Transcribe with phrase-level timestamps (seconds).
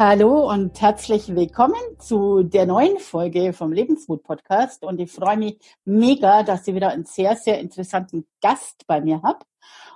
[0.00, 4.84] Hallo und herzlich willkommen zu der neuen Folge vom Lebensmut Podcast.
[4.84, 9.20] Und ich freue mich mega, dass ich wieder einen sehr, sehr interessanten Gast bei mir
[9.22, 9.40] habe.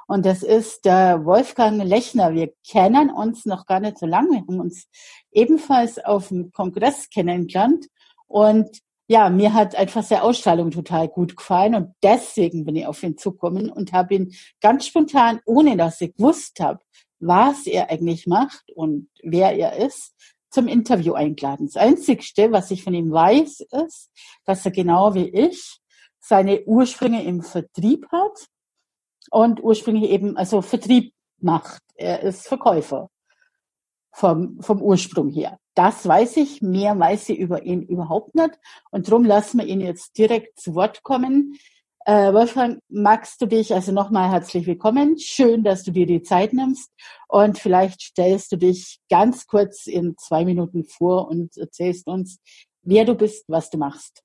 [0.09, 2.35] Und das ist der Wolfgang Lechner.
[2.35, 4.31] Wir kennen uns noch gar nicht so lange.
[4.31, 4.89] Wir haben uns
[5.31, 7.87] ebenfalls auf dem Kongress kennengelernt.
[8.27, 13.03] Und ja, mir hat einfach seine Ausstrahlung total gut gefallen und deswegen bin ich auf
[13.03, 16.81] ihn zugekommen und habe ihn ganz spontan, ohne dass ich gewusst habe,
[17.23, 20.13] was er eigentlich macht und wer er ist,
[20.51, 21.67] zum Interview eingeladen.
[21.67, 24.11] Das Einzigste, was ich von ihm weiß, ist,
[24.45, 25.79] dass er genau wie ich
[26.21, 28.49] seine Ursprünge im Vertrieb hat
[29.31, 31.83] und ursprünglich eben also Vertrieb macht.
[31.95, 33.09] Er ist Verkäufer
[34.13, 35.59] vom, vom Ursprung her.
[35.75, 38.59] Das weiß ich, mehr weiß ich über ihn überhaupt nicht
[38.91, 41.57] und darum lassen wir ihn jetzt direkt zu Wort kommen.
[42.05, 45.19] Äh, Wolfgang, magst du dich also nochmal herzlich willkommen.
[45.21, 46.91] Schön, dass du dir die Zeit nimmst
[47.29, 52.41] und vielleicht stellst du dich ganz kurz in zwei Minuten vor und erzählst uns,
[52.83, 54.25] wer du bist, was du machst.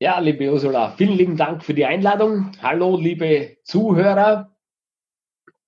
[0.00, 2.50] Ja, liebe Ursula, vielen lieben Dank für die Einladung.
[2.60, 4.56] Hallo, liebe Zuhörer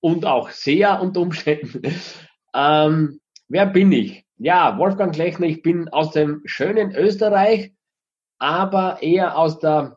[0.01, 1.83] und auch Seher unter Umständen.
[2.57, 4.25] Ähm, wer bin ich?
[4.37, 7.73] Ja, Wolfgang Lechner, ich bin aus dem schönen Österreich,
[8.39, 9.97] aber eher aus der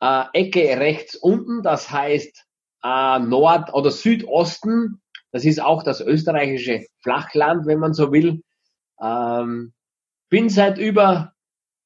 [0.00, 2.46] äh, Ecke rechts unten, das heißt
[2.82, 5.00] äh, Nord- oder Südosten.
[5.32, 8.42] Das ist auch das österreichische Flachland, wenn man so will.
[9.00, 9.72] Ähm,
[10.28, 11.32] bin seit über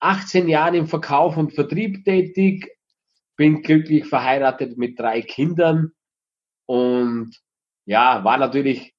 [0.01, 2.71] 18 Jahren im Verkauf und Vertrieb tätig,
[3.37, 5.93] bin glücklich verheiratet mit drei Kindern
[6.67, 7.37] und
[7.85, 8.95] ja, war natürlich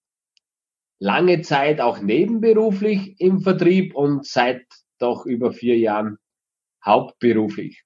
[1.00, 4.66] lange Zeit auch nebenberuflich im Vertrieb und seit
[5.00, 6.18] doch über vier Jahren
[6.85, 7.84] hauptberuflich.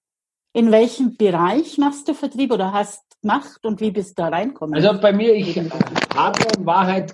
[0.56, 4.74] In welchem Bereich machst du Vertrieb oder hast gemacht und wie bist du da reinkommen?
[4.74, 5.60] Also bei mir, ich
[6.16, 7.14] hatte in Wahrheit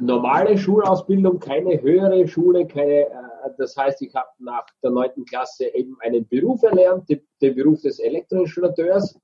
[0.00, 3.10] normale Schulausbildung, keine höhere Schule, keine, äh,
[3.58, 7.82] das heißt, ich habe nach der neunten Klasse eben einen Beruf erlernt, den, den Beruf
[7.82, 9.18] des Elektroinstallateurs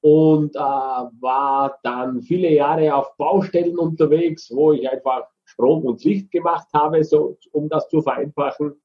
[0.00, 6.30] und äh, war dann viele Jahre auf Baustellen unterwegs, wo ich einfach Strom und Licht
[6.30, 8.80] gemacht habe, so um das zu vereinfachen.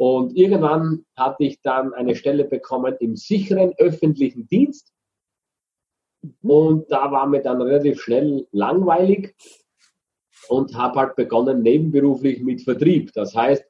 [0.00, 4.94] Und irgendwann hatte ich dann eine Stelle bekommen im sicheren öffentlichen Dienst.
[6.40, 9.36] Und da war mir dann relativ schnell langweilig
[10.48, 13.12] und habe halt begonnen nebenberuflich mit Vertrieb.
[13.12, 13.62] Das heißt,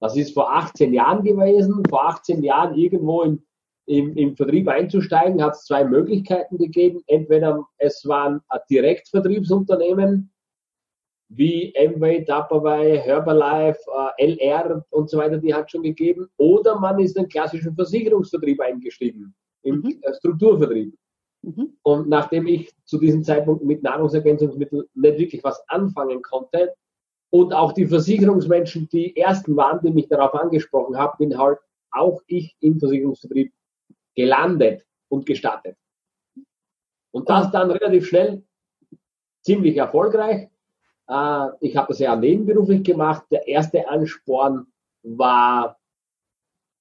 [0.00, 1.84] das ist vor 18 Jahren gewesen.
[1.88, 3.44] Vor 18 Jahren irgendwo im,
[3.86, 7.04] im, im Vertrieb einzusteigen, hat es zwei Möglichkeiten gegeben.
[7.06, 10.32] Entweder es waren Direktvertriebsunternehmen,
[11.34, 13.80] wie Amway, Tupperware, Herbalife,
[14.18, 16.28] äh, LR und so weiter, die hat schon gegeben.
[16.36, 19.98] Oder man ist in den klassischen Versicherungsvertrieb eingestiegen, im mhm.
[20.02, 20.94] Äh, Strukturvertrieb.
[21.42, 21.76] Mhm.
[21.82, 26.74] Und nachdem ich zu diesem Zeitpunkt mit Nahrungsergänzungsmitteln nicht wirklich was anfangen konnte
[27.30, 31.58] und auch die Versicherungsmenschen die ersten waren, die mich darauf angesprochen haben, bin halt
[31.90, 33.52] auch ich im Versicherungsvertrieb
[34.14, 35.76] gelandet und gestartet.
[37.10, 38.44] Und das dann relativ schnell
[39.42, 40.48] ziemlich erfolgreich.
[41.08, 43.24] Äh, ich habe das ja nebenberuflich gemacht.
[43.30, 44.66] Der erste Ansporn
[45.02, 45.78] war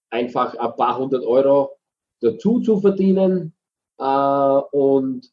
[0.10, 1.78] einfach ein paar hundert Euro
[2.20, 3.54] dazu zu verdienen.
[3.98, 5.32] Äh, und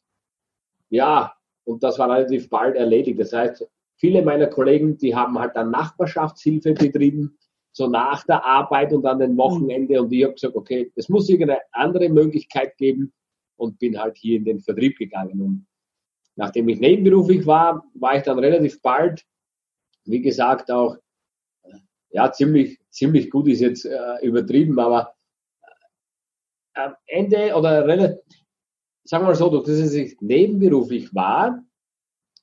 [0.89, 1.33] ja,
[1.65, 3.19] und das war relativ bald erledigt.
[3.19, 3.67] Das heißt,
[3.97, 7.37] viele meiner Kollegen, die haben halt dann Nachbarschaftshilfe betrieben,
[7.71, 10.01] so nach der Arbeit und an den Wochenende.
[10.01, 13.13] Und ich habe gesagt, okay, es muss irgendeine andere Möglichkeit geben
[13.57, 15.41] und bin halt hier in den Vertrieb gegangen.
[15.41, 15.67] Und
[16.39, 19.25] nachdem ich nebenberuflich war, war ich dann relativ bald,
[20.05, 20.95] wie gesagt, auch,
[22.11, 25.13] ja, ziemlich, ziemlich gut ist jetzt äh, übertrieben, aber
[26.73, 28.23] äh, am Ende oder relativ,
[29.03, 31.61] sagen wir mal so, durch das ich nebenberuflich war,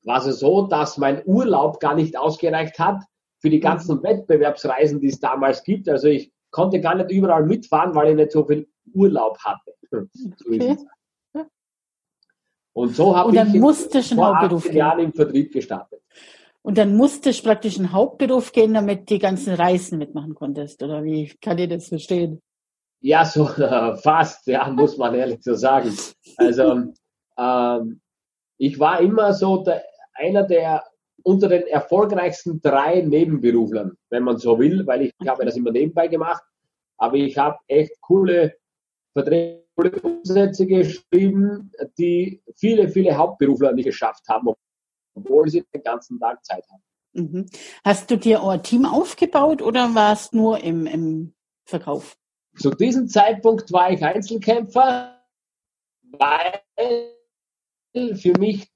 [0.03, 3.03] war es so, dass mein Urlaub gar nicht ausgereicht hat
[3.41, 5.89] für die ganzen Wettbewerbsreisen, die es damals gibt.
[5.89, 9.75] Also ich konnte gar nicht überall mitfahren, weil ich nicht so viel Urlaub hatte.
[10.47, 10.77] Okay.
[12.77, 16.03] Und so habe ich musstest vor Hauptberuf Jahren im Vertrieb gestartet.
[16.61, 20.83] Und dann musstest du praktisch einen Hauptberuf gehen, damit die ganzen Reisen mitmachen konntest.
[20.83, 22.43] Oder wie kann ich das verstehen?
[23.01, 25.97] Ja, so äh, fast, ja, muss man ehrlich so sagen.
[26.37, 26.93] Also
[27.39, 28.01] ähm,
[28.59, 29.83] ich war immer so der,
[30.13, 30.85] einer der
[31.23, 35.31] unter den erfolgreichsten drei Nebenberuflern, wenn man so will, weil ich okay.
[35.31, 36.43] habe das immer nebenbei gemacht.
[36.99, 38.55] Aber ich habe echt coole
[39.15, 44.49] Verträge Umsätze geschrieben, die viele, viele Hauptberufler nicht geschafft haben,
[45.15, 46.83] obwohl sie den ganzen Tag Zeit haben.
[47.13, 47.47] Mhm.
[47.85, 51.35] Hast du dir ein Team aufgebaut oder warst nur im, im
[51.65, 52.17] Verkauf?
[52.57, 55.19] Zu diesem Zeitpunkt war ich Einzelkämpfer,
[56.03, 56.63] weil
[58.15, 58.71] für mich,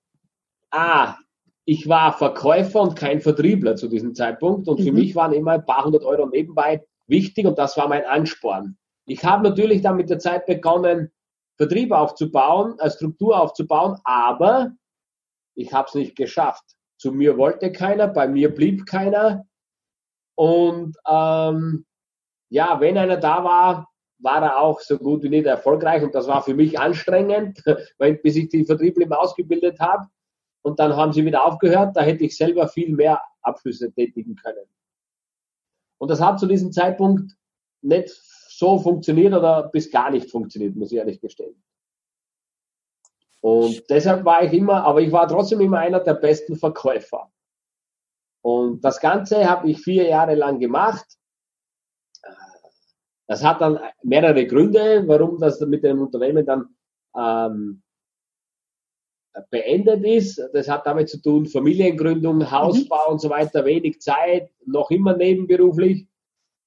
[0.71, 1.17] ah,
[1.65, 4.99] ich war Verkäufer und kein Vertriebler zu diesem Zeitpunkt und für mhm.
[4.99, 8.77] mich waren immer ein paar hundert Euro nebenbei wichtig und das war mein Ansporn.
[9.11, 11.11] Ich habe natürlich dann mit der Zeit begonnen,
[11.57, 14.71] Vertrieb aufzubauen, eine Struktur aufzubauen, aber
[15.57, 16.63] ich habe es nicht geschafft.
[16.97, 19.49] Zu mir wollte keiner, bei mir blieb keiner.
[20.37, 21.87] Und ähm,
[22.51, 23.89] ja, wenn einer da war,
[24.21, 27.65] war er auch so gut wie nicht erfolgreich und das war für mich anstrengend,
[27.99, 30.07] weil, bis ich die Vertriebler ausgebildet habe.
[30.63, 34.67] Und dann haben sie wieder aufgehört, da hätte ich selber viel mehr Abschlüsse tätigen können.
[35.99, 37.33] Und das hat zu diesem Zeitpunkt
[37.83, 38.30] nicht
[38.61, 41.61] so funktioniert oder bis gar nicht funktioniert, muss ich ehrlich gestehen.
[43.41, 47.33] Und deshalb war ich immer, aber ich war trotzdem immer einer der besten Verkäufer.
[48.43, 51.07] Und das Ganze habe ich vier Jahre lang gemacht.
[53.27, 56.77] Das hat dann mehrere Gründe, warum das mit dem Unternehmen dann
[57.17, 57.83] ähm,
[59.51, 60.43] beendet ist.
[60.53, 63.13] Das hat damit zu tun, Familiengründung, Hausbau mhm.
[63.13, 66.10] und so weiter, wenig Zeit, noch immer nebenberuflich.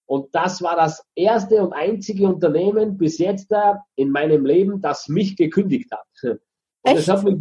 [0.06, 5.08] Und das war das erste und einzige Unternehmen bis jetzt da in meinem Leben, das
[5.08, 6.06] mich gekündigt hat.
[6.86, 7.38] Und das hat, mich,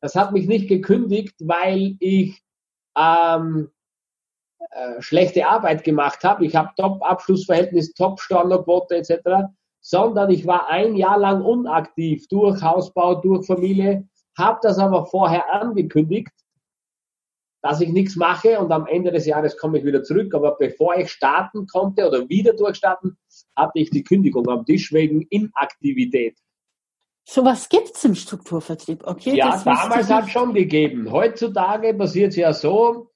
[0.00, 2.40] das hat mich nicht gekündigt, weil ich
[2.96, 3.70] ähm,
[4.70, 6.46] äh, schlechte Arbeit gemacht habe.
[6.46, 9.48] Ich habe Top-Abschlussverhältnis, Top-Stornoquote etc.
[9.80, 14.08] Sondern ich war ein Jahr lang unaktiv durch Hausbau, durch Familie,
[14.38, 16.32] habe das aber vorher angekündigt,
[17.64, 20.34] dass ich nichts mache und am Ende des Jahres komme ich wieder zurück.
[20.34, 23.16] Aber bevor ich starten konnte oder wieder durchstarten,
[23.56, 26.36] hatte ich die Kündigung am Tisch wegen Inaktivität.
[27.26, 29.34] Sowas gibt's im Strukturvertrieb, okay?
[29.34, 31.10] Ja, damals hat schon gegeben.
[31.10, 33.10] Heutzutage passiert es ja so,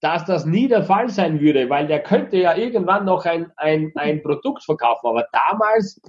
[0.00, 3.92] dass das nie der Fall sein würde, weil der könnte ja irgendwann noch ein, ein,
[3.96, 5.06] ein Produkt verkaufen.
[5.06, 6.00] Aber damals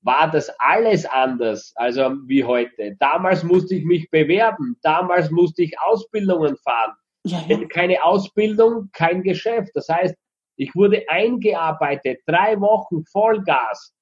[0.00, 2.96] war das alles anders, also wie heute.
[2.98, 6.94] Damals musste ich mich bewerben, damals musste ich Ausbildungen fahren.
[7.24, 7.66] Ja, ja.
[7.68, 9.70] Keine Ausbildung, kein Geschäft.
[9.74, 10.14] Das heißt,
[10.56, 13.94] ich wurde eingearbeitet, drei Wochen Vollgas.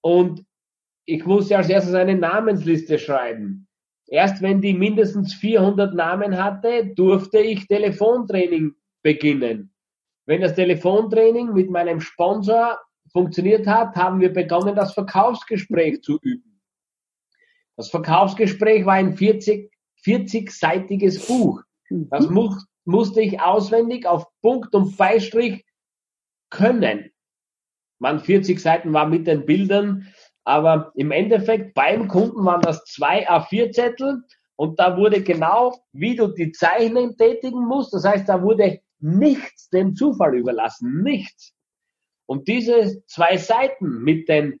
[0.00, 0.44] Und
[1.06, 3.66] ich musste als erstes eine Namensliste schreiben.
[4.06, 9.74] Erst wenn die mindestens 400 Namen hatte, durfte ich Telefontraining beginnen.
[10.26, 12.78] Wenn das Telefontraining mit meinem Sponsor
[13.12, 16.60] funktioniert hat, haben wir begonnen, das Verkaufsgespräch zu üben.
[17.76, 19.72] Das Verkaufsgespräch war ein 40,
[20.04, 21.63] 40-seitiges Buch.
[21.90, 22.54] Das mu
[22.84, 25.64] musste ich auswendig auf Punkt und Beistrich
[26.50, 27.10] können.
[27.98, 30.12] Man 40 Seiten war mit den Bildern
[30.44, 34.22] aber im Endeffekt beim Kunden waren das zwei A4-Zettel
[34.56, 37.94] und da wurde genau, wie du die Zeichnung tätigen musst.
[37.94, 41.02] Das heißt, da wurde nichts dem Zufall überlassen.
[41.02, 41.54] Nichts.
[42.26, 44.60] Und diese zwei Seiten mit den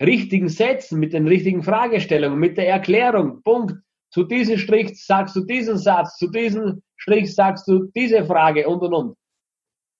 [0.00, 3.74] richtigen Sätzen, mit den richtigen Fragestellungen, mit der Erklärung, Punkt.
[4.12, 8.82] Zu diesem Strich sagst du diesen Satz, zu diesem Strich sagst du diese Frage und
[8.82, 9.16] und und.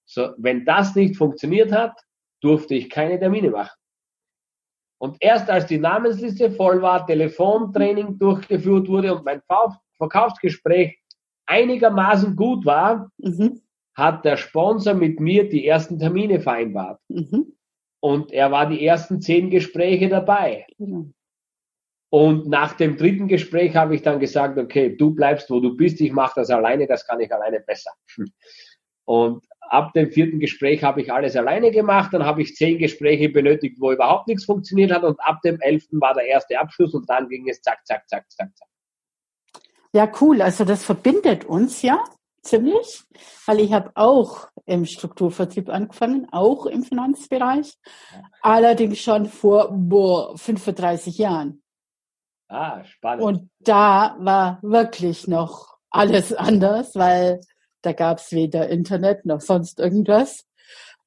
[0.04, 1.98] So, wenn das nicht funktioniert hat,
[2.42, 3.74] durfte ich keine Termine machen.
[4.98, 9.40] Und erst als die Namensliste voll war, Telefontraining durchgeführt wurde und mein
[9.96, 10.98] Verkaufsgespräch
[11.46, 13.62] einigermaßen gut war, mhm.
[13.94, 17.00] hat der Sponsor mit mir die ersten Termine vereinbart.
[17.08, 17.54] Mhm.
[18.00, 20.66] Und er war die ersten zehn Gespräche dabei.
[20.78, 21.14] Mhm.
[22.14, 25.98] Und nach dem dritten Gespräch habe ich dann gesagt, okay, du bleibst, wo du bist,
[26.02, 27.90] ich mache das alleine, das kann ich alleine besser.
[29.06, 33.30] Und ab dem vierten Gespräch habe ich alles alleine gemacht, dann habe ich zehn Gespräche
[33.30, 37.08] benötigt, wo überhaupt nichts funktioniert hat und ab dem elften war der erste Abschluss und
[37.08, 38.68] dann ging es zack, zack, zack, zack, zack.
[39.92, 40.42] Ja, cool.
[40.42, 42.04] Also das verbindet uns ja
[42.42, 43.02] ziemlich,
[43.46, 47.74] weil ich habe auch im Strukturvertrieb angefangen, auch im Finanzbereich,
[48.42, 51.61] allerdings schon vor boah, 35 Jahren.
[52.52, 53.24] Ah, spannend.
[53.24, 57.40] Und da war wirklich noch alles anders, weil
[57.80, 60.44] da gab es weder Internet noch sonst irgendwas.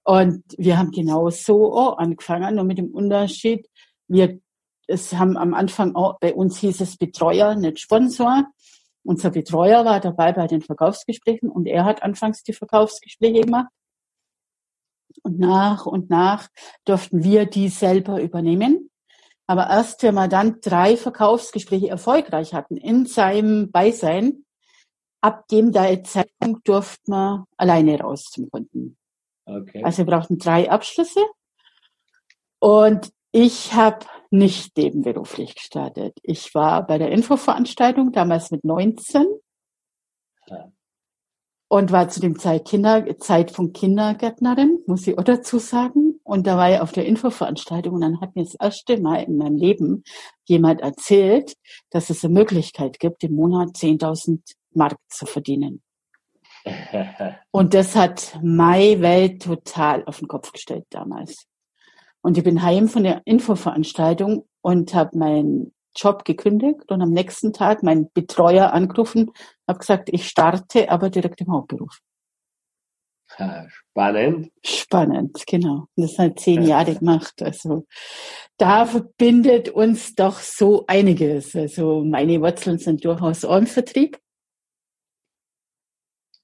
[0.04, 3.70] Und wir haben genau so angefangen, nur mit dem Unterschied,
[4.08, 4.40] wir
[4.88, 8.46] es haben am Anfang auch, bei uns hieß es Betreuer, nicht Sponsor.
[9.04, 13.70] Unser Betreuer war dabei bei den Verkaufsgesprächen und er hat anfangs die Verkaufsgespräche gemacht.
[15.22, 16.50] Und nach und nach
[16.86, 18.90] durften wir die selber übernehmen.
[19.48, 24.46] Aber erst wenn wir dann drei Verkaufsgespräche erfolgreich hatten in seinem Beisein,
[25.22, 28.98] ab dem Zeitpunkt durfte man alleine raus zum Kunden.
[29.46, 29.84] Okay.
[29.84, 31.24] Also wir brauchten drei Abschlüsse.
[32.60, 36.18] Und Ich habe nicht nebenberuflich gestartet.
[36.24, 39.28] Ich war bei der Infoveranstaltung, damals mit 19.
[40.48, 40.72] Ja.
[41.68, 46.15] Und war zu dem Zeit Kinder, Zeitpunkt Kindergärtnerin, muss ich auch dazu sagen.
[46.26, 49.38] Und da war ich auf der Infoveranstaltung und dann hat mir das erste Mal in
[49.38, 50.04] meinem Leben
[50.46, 51.56] jemand erzählt,
[51.92, 54.40] dass es eine Möglichkeit gibt, im Monat 10.000
[54.74, 55.84] Mark zu verdienen.
[57.52, 61.46] Und das hat meine Welt total auf den Kopf gestellt damals.
[62.22, 67.54] Und ich bin heim von der Infoveranstaltung und habe meinen Job gekündigt und am nächsten
[67.54, 69.32] Tag meinen Betreuer angerufen,
[69.68, 72.00] habe gesagt, ich starte aber direkt im Hauptberuf.
[73.68, 74.52] Spannend.
[74.64, 75.88] Spannend, genau.
[75.96, 77.42] Das hat zehn Jahre gemacht.
[77.42, 77.86] Also
[78.58, 81.56] da verbindet uns doch so einiges.
[81.56, 84.20] Also meine Wurzeln sind durchaus auch im Vertrieb.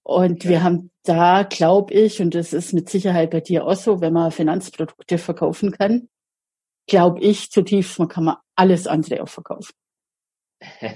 [0.03, 4.01] Und wir haben da, glaube ich, und das ist mit Sicherheit bei dir auch so,
[4.01, 6.09] wenn man Finanzprodukte verkaufen kann,
[6.87, 9.73] glaube ich zutiefst, man kann man alles andere auch verkaufen.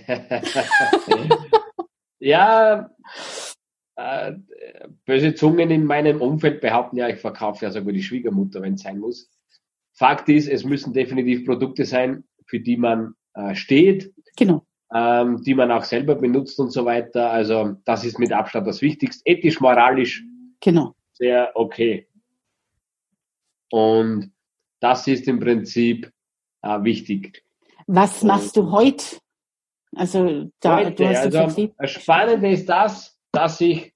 [2.19, 2.89] ja,
[3.95, 4.33] äh,
[5.05, 8.81] böse Zungen in meinem Umfeld behaupten ja, ich verkaufe ja sogar die Schwiegermutter, wenn es
[8.81, 9.31] sein muss.
[9.93, 14.13] Fakt ist, es müssen definitiv Produkte sein, für die man äh, steht.
[14.35, 17.31] Genau ähm, die man auch selber benutzt und so weiter.
[17.31, 19.21] Also das ist mit Abstand das Wichtigste.
[19.25, 20.23] Ethisch, moralisch
[20.61, 20.95] genau.
[21.13, 22.07] sehr okay.
[23.71, 24.31] Und
[24.79, 26.11] das ist im Prinzip
[26.61, 27.43] äh, wichtig.
[27.87, 29.17] Was machst du heute?
[29.95, 33.93] Also da heute, du hast also, Das Spannende ist das, dass ich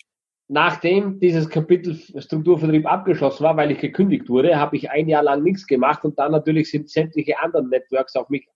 [0.50, 5.44] nachdem dieses Kapitel Strukturvertrieb abgeschlossen war, weil ich gekündigt wurde, habe ich ein Jahr lang
[5.44, 8.48] nichts gemacht und dann natürlich sind sämtliche anderen Networks auf mich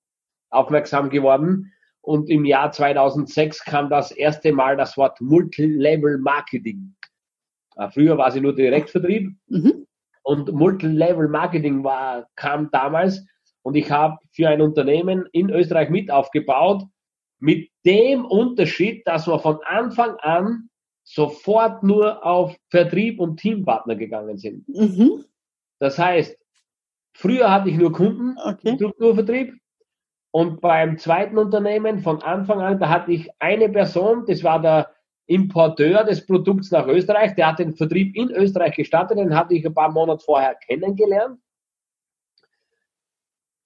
[0.49, 1.71] aufmerksam geworden
[2.01, 6.95] und im Jahr 2006 kam das erste Mal das Wort Multilevel Marketing.
[7.75, 9.85] Äh, früher war sie nur Direktvertrieb mhm.
[10.23, 13.23] und Multilevel Marketing war, kam damals
[13.61, 16.83] und ich habe für ein Unternehmen in Österreich mit aufgebaut,
[17.39, 20.69] mit dem Unterschied, dass wir von Anfang an
[21.03, 24.67] sofort nur auf Vertrieb und Teampartner gegangen sind.
[24.67, 25.25] Mhm.
[25.79, 26.38] Das heißt,
[27.13, 28.75] früher hatte ich nur Kunden, okay.
[28.75, 29.53] Strukturvertrieb,
[30.36, 34.91] und beim zweiten Unternehmen von Anfang an, da hatte ich eine Person, das war der
[35.27, 39.63] Importeur des Produkts nach Österreich, der hat den Vertrieb in Österreich gestartet, den hatte ich
[39.63, 41.39] ein paar Monate vorher kennengelernt.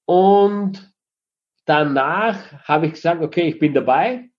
[0.04, 0.94] Und
[1.64, 4.30] danach habe ich gesagt, okay, ich bin dabei.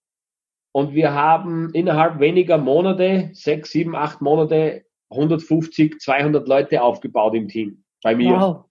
[0.78, 7.49] Und wir haben innerhalb weniger Monate, sechs, sieben, acht Monate, 150, 200 Leute aufgebaut im
[7.49, 8.38] Team bei mir.
[8.38, 8.64] Wow.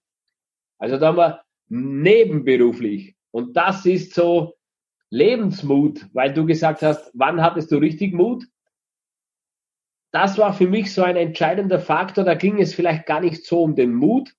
[0.78, 4.54] Also da haben wir nebenberuflich und das ist so
[5.10, 8.46] Lebensmut, weil du gesagt hast, wann hattest du richtig Mut?
[10.10, 12.24] Das war für mich so ein entscheidender Faktor.
[12.24, 14.34] Da ging es vielleicht gar nicht so um den Mut.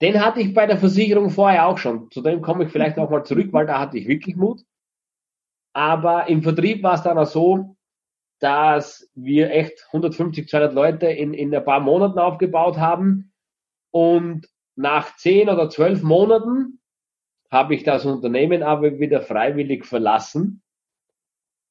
[0.00, 2.10] Den hatte ich bei der Versicherung vorher auch schon.
[2.10, 4.62] Zu dem komme ich vielleicht auch mal zurück, weil da hatte ich wirklich Mut.
[5.72, 7.76] Aber im Vertrieb war es dann auch so,
[8.40, 13.32] dass wir echt 150, 200 Leute in, in ein paar Monaten aufgebaut haben.
[13.90, 16.80] Und nach zehn oder zwölf Monaten
[17.50, 20.62] habe ich das Unternehmen aber wieder freiwillig verlassen,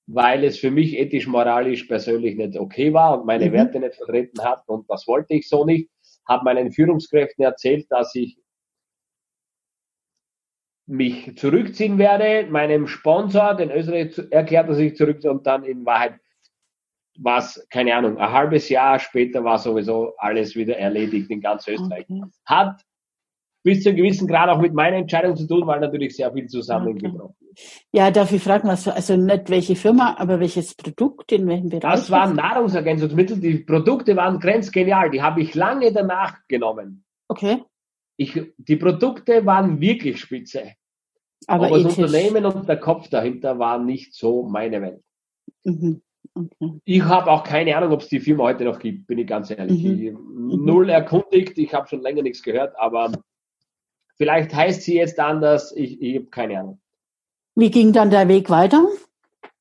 [0.08, 3.54] weil es für mich ethisch, moralisch, persönlich nicht okay war und meine mhm.
[3.54, 5.90] Werte nicht vertreten hat und das wollte ich so nicht.
[6.28, 8.38] Habe meinen Führungskräften erzählt, dass ich
[10.92, 16.16] mich zurückziehen werde, meinem Sponsor, den Österreich, erklärt, dass ich zurückziehe und dann in Wahrheit
[17.18, 21.68] war es, keine Ahnung, ein halbes Jahr später war sowieso alles wieder erledigt in ganz
[21.68, 22.06] Österreich.
[22.10, 22.24] Okay.
[22.46, 22.82] Hat
[23.64, 26.48] bis zu einem gewissen Grad auch mit meiner Entscheidung zu tun, weil natürlich sehr viel
[26.48, 27.86] zusammengebrochen ist.
[27.94, 31.84] Ja, darf ich fragen, was, also nicht welche Firma, aber welches Produkt, in welchem Bereich?
[31.84, 37.06] Das waren Nahrungsergänzungsmittel, die Produkte waren grenzgenial, die habe ich lange danach genommen.
[37.28, 37.64] Okay.
[38.18, 40.74] Ich, die Produkte waren wirklich spitze.
[41.48, 45.04] Aber, aber das Unternehmen und der Kopf dahinter waren nicht so meine Welt.
[45.64, 46.02] Mhm.
[46.34, 46.80] Okay.
[46.86, 49.50] Ich habe auch keine Ahnung, ob es die Firma heute noch gibt, bin ich ganz
[49.50, 49.84] ehrlich.
[49.84, 50.02] Mhm.
[50.02, 50.14] Ich,
[50.60, 53.12] null erkundigt, ich habe schon länger nichts gehört, aber
[54.22, 56.80] Vielleicht heißt sie jetzt anders, ich, ich habe keine Ahnung.
[57.56, 58.88] Wie ging dann der Weg weiter?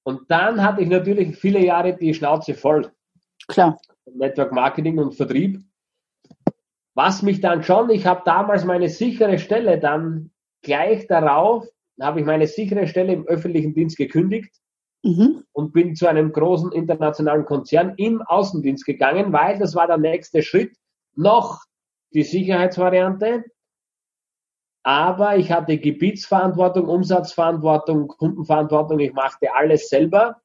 [0.02, 2.92] Und dann hatte ich natürlich viele Jahre die Schnauze voll.
[3.48, 3.80] Klar.
[4.12, 5.62] Network Marketing und Vertrieb.
[6.92, 10.30] Was mich dann schon, ich habe damals meine sichere Stelle dann
[10.62, 11.66] gleich darauf,
[12.00, 14.54] habe ich meine sichere Stelle im öffentlichen Dienst gekündigt
[15.02, 15.44] mhm.
[15.52, 20.42] und bin zu einem großen internationalen Konzern im Außendienst gegangen, weil das war der nächste
[20.42, 20.76] Schritt.
[21.14, 21.60] Noch
[22.12, 23.44] die Sicherheitsvariante,
[24.82, 28.98] aber ich hatte Gebietsverantwortung, Umsatzverantwortung, Kundenverantwortung.
[29.00, 30.40] Ich machte alles selber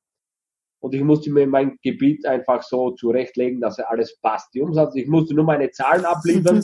[0.79, 4.53] und ich musste mir mein Gebiet einfach so zurechtlegen, dass alles passt.
[4.53, 6.63] Die Umsatz, ich musste nur meine Zahlen abliefern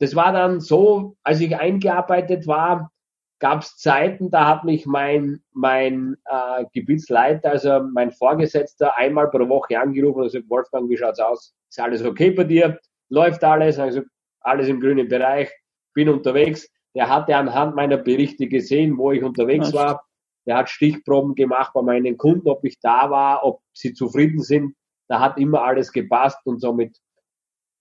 [0.00, 2.90] das war dann so, als ich eingearbeitet war,
[3.38, 9.48] gab es Zeiten, da hat mich mein, mein äh, Gebietsleiter, also mein Vorgesetzter, einmal pro
[9.48, 11.54] Woche angerufen und gesagt, Wolfgang, wie schaut's aus?
[11.68, 12.78] Ist alles okay bei dir?
[13.08, 13.78] Läuft alles?
[13.78, 14.02] Also
[14.40, 15.50] alles im grünen Bereich,
[15.94, 16.68] bin unterwegs.
[16.94, 20.04] Der hatte anhand meiner Berichte gesehen, wo ich unterwegs war.
[20.46, 24.74] Der hat Stichproben gemacht bei meinen Kunden, ob ich da war, ob sie zufrieden sind.
[25.08, 26.96] Da hat immer alles gepasst und somit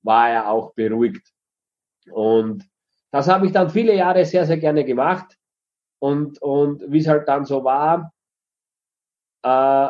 [0.04, 1.26] war er auch beruhigt.
[2.12, 2.70] Und
[3.12, 5.38] das habe ich dann viele Jahre sehr, sehr gerne gemacht.
[6.00, 8.14] Und, und wie es halt dann so war,
[9.44, 9.90] äh,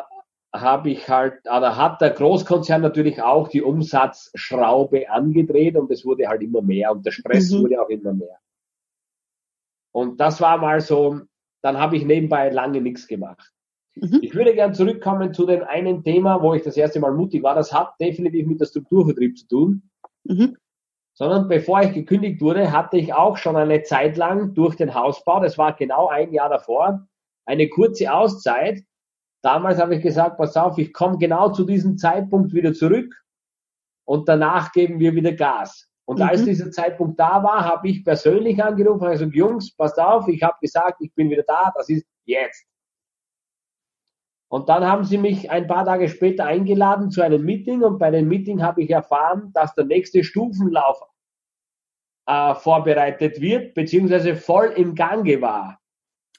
[0.52, 6.28] habe ich halt, oder hat der Großkonzern natürlich auch die Umsatzschraube angedreht und es wurde
[6.28, 7.64] halt immer mehr und der Stress mhm.
[7.64, 8.40] wurde auch immer mehr.
[9.92, 11.22] Und das war mal so,
[11.62, 13.52] dann habe ich nebenbei lange nichts gemacht.
[13.96, 14.20] Mhm.
[14.22, 17.56] Ich würde gern zurückkommen zu dem einen Thema, wo ich das erste Mal mutig war.
[17.56, 19.90] Das hat definitiv mit der Strukturvertrieb zu tun.
[20.24, 20.58] Mhm.
[21.20, 25.42] Sondern bevor ich gekündigt wurde, hatte ich auch schon eine Zeit lang durch den Hausbau,
[25.42, 27.06] das war genau ein Jahr davor,
[27.46, 28.86] eine kurze Auszeit.
[29.44, 33.14] Damals habe ich gesagt, pass auf, ich komme genau zu diesem Zeitpunkt wieder zurück
[34.06, 35.90] und danach geben wir wieder Gas.
[36.06, 36.26] Und mhm.
[36.26, 40.42] als dieser Zeitpunkt da war, habe ich persönlich angerufen und gesagt, Jungs, passt auf, ich
[40.42, 42.66] habe gesagt, ich bin wieder da, das ist jetzt.
[44.50, 48.10] Und dann haben sie mich ein paar Tage später eingeladen zu einem Meeting und bei
[48.10, 51.04] dem Meeting habe ich erfahren, dass der nächste Stufenlauf
[52.26, 55.80] äh, vorbereitet wird, beziehungsweise voll im Gange war.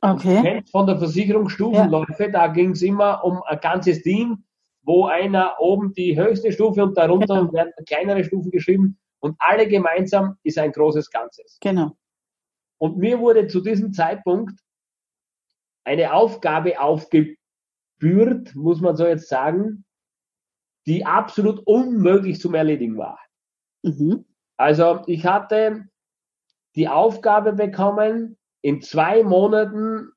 [0.00, 0.42] Okay.
[0.42, 2.30] Kennt von der Versicherung Stufenläufe, ja.
[2.30, 4.44] da ging es immer um ein ganzes Team,
[4.82, 7.52] wo einer oben die höchste Stufe und darunter genau.
[7.52, 11.58] werden kleinere Stufen geschrieben und alle gemeinsam ist ein großes Ganzes.
[11.60, 11.92] Genau.
[12.78, 14.58] Und mir wurde zu diesem Zeitpunkt
[15.84, 17.36] eine Aufgabe aufgegeben,
[18.00, 19.84] spürt, muss man so jetzt sagen,
[20.86, 23.20] die absolut unmöglich zum Erledigen war.
[23.82, 24.24] Mhm.
[24.56, 25.86] Also ich hatte
[26.76, 30.12] die Aufgabe bekommen, in zwei Monaten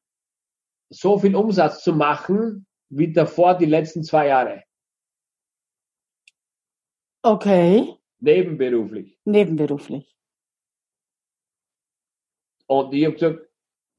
[0.89, 4.63] so viel Umsatz zu machen, wie davor die letzten zwei Jahre.
[7.21, 7.95] Okay.
[8.19, 9.19] Nebenberuflich.
[9.25, 10.15] Nebenberuflich.
[12.67, 13.52] Und ich habe gesagt,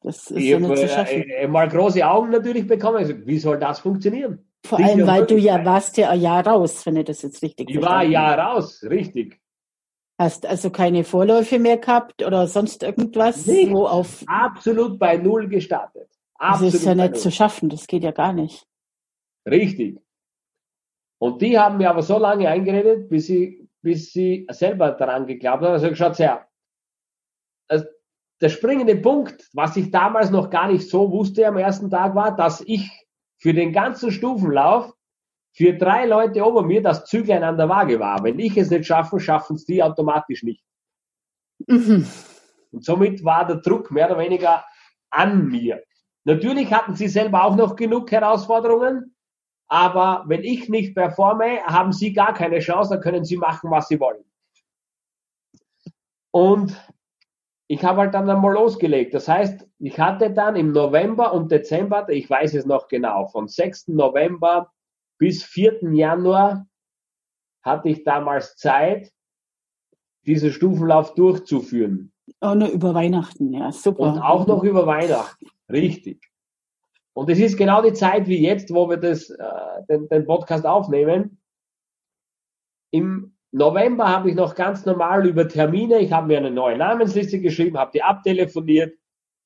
[0.05, 1.23] das ist ich ja nicht zu schaffen.
[1.31, 2.99] Äh, mal große Augen natürlich bekommen.
[2.99, 4.47] Also, wie soll das funktionieren?
[4.67, 7.71] Vor allem, weil du ja warst ja ein Jahr raus, wenn ich das jetzt richtig
[7.71, 9.40] Ich war ein Jahr raus, richtig.
[10.19, 13.47] Hast also keine Vorläufe mehr gehabt oder sonst irgendwas?
[13.47, 13.73] Nicht.
[13.73, 16.09] Wo auf Absolut bei Null gestartet.
[16.37, 18.67] Absolut das ist ja nicht zu schaffen, das geht ja gar nicht.
[19.49, 19.99] Richtig.
[21.19, 25.62] Und die haben mir aber so lange eingeredet, bis sie, bis sie selber daran geglaubt
[25.62, 25.73] haben.
[25.73, 26.47] Also schaut her,
[28.40, 32.35] der springende Punkt, was ich damals noch gar nicht so wusste am ersten Tag, war,
[32.35, 32.90] dass ich
[33.38, 34.92] für den ganzen Stufenlauf
[35.53, 38.25] für drei Leute ober mir das Züglein an der Waage war.
[38.25, 40.64] Wenn ich es nicht schaffe, schaffen es die automatisch nicht.
[41.66, 42.07] Mhm.
[42.73, 44.64] Und somit war der Druck mehr oder weniger
[45.11, 45.83] an mir.
[46.25, 49.14] Natürlich hatten sie selber auch noch genug Herausforderungen,
[49.68, 53.88] aber wenn ich nicht performe, haben sie gar keine Chance, dann können sie machen, was
[53.88, 54.25] sie wollen.
[56.33, 56.77] Und
[57.66, 59.14] ich habe halt dann einmal losgelegt.
[59.14, 63.48] Das heißt, ich hatte dann im November und Dezember, ich weiß es noch genau, von
[63.48, 63.88] 6.
[63.88, 64.70] November
[65.18, 65.92] bis 4.
[65.92, 66.66] Januar
[67.62, 69.11] hatte ich damals Zeit,
[70.27, 72.12] diesen Stufenlauf durchzuführen.
[72.40, 74.00] Auch noch über Weihnachten, ja, super.
[74.00, 76.31] Und auch noch über Weihnachten, richtig.
[77.14, 80.66] Und es ist genau die Zeit wie jetzt, wo wir das, äh, den, den Podcast
[80.66, 81.40] aufnehmen.
[82.90, 87.38] Im November habe ich noch ganz normal über Termine, ich habe mir eine neue Namensliste
[87.38, 88.99] geschrieben, habe die abtelefoniert,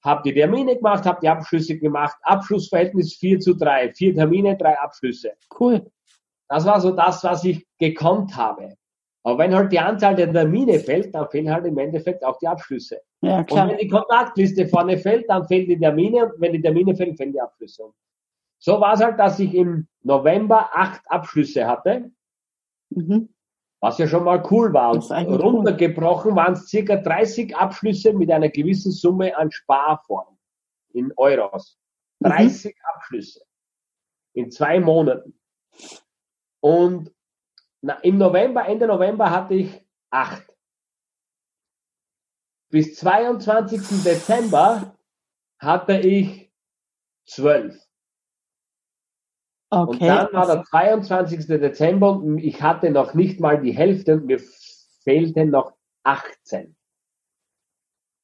[0.03, 2.17] habe die Termine gemacht, habe die Abschlüsse gemacht.
[2.23, 3.93] Abschlussverhältnis 4 zu 3.
[3.93, 5.33] Vier Termine, drei Abschlüsse.
[5.61, 5.91] Cool.
[6.49, 8.77] Das war so das, was ich gekonnt habe.
[9.25, 12.49] Aber wenn halt die Anzahl der Termine fällt, dann fehlen halt im Endeffekt auch die
[12.49, 13.03] Abschlüsse.
[13.21, 13.65] Ja, klar.
[13.65, 17.15] Und wenn die Kontaktliste vorne fällt, dann fehlen die Termine und wenn die Termine fehlen,
[17.15, 17.83] fehlen die Abschlüsse.
[18.59, 22.11] So war es halt, dass ich im November acht Abschlüsse hatte.
[22.89, 23.29] Mhm.
[23.81, 24.91] Was ja schon mal cool war.
[24.93, 30.37] Und runtergebrochen waren es circa 30 Abschlüsse mit einer gewissen Summe an Sparform
[30.93, 31.79] in Euros.
[32.21, 32.81] 30 mhm.
[32.95, 33.41] Abschlüsse
[34.33, 35.39] in zwei Monaten.
[36.61, 37.13] Und
[37.81, 40.45] na, im November, Ende November hatte ich acht.
[42.71, 44.03] Bis 22.
[44.05, 44.97] Dezember
[45.59, 46.53] hatte ich
[47.25, 47.88] zwölf.
[49.71, 49.93] Okay.
[49.93, 51.47] Und dann war der 22.
[51.47, 54.41] Dezember und ich hatte noch nicht mal die Hälfte und mir
[55.03, 56.75] fehlten noch 18.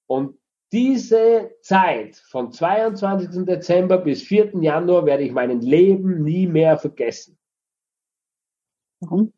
[0.06, 0.38] Und
[0.72, 3.44] diese Zeit von 22.
[3.44, 4.56] Dezember bis 4.
[4.60, 7.38] Januar werde ich meinen Leben nie mehr vergessen.
[9.00, 9.32] Warum?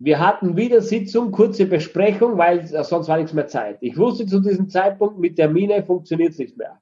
[0.00, 3.76] wir hatten wieder Sitzung, kurze Besprechung, weil sonst war nichts mehr Zeit.
[3.82, 6.80] Ich wusste zu diesem Zeitpunkt, mit der Mine funktioniert es nicht mehr.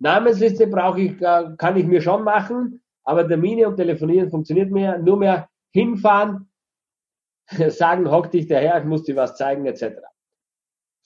[0.00, 5.16] Namensliste brauche ich, kann ich mir schon machen, aber Termine und Telefonieren funktioniert mir nur
[5.18, 6.50] mehr hinfahren,
[7.68, 10.00] sagen, hock dich daher, ich muss dir was zeigen, etc.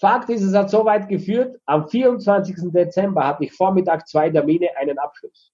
[0.00, 2.56] Fakt ist, es hat so weit geführt, am 24.
[2.72, 5.52] Dezember hatte ich Vormittag zwei Termine, einen Abschluss.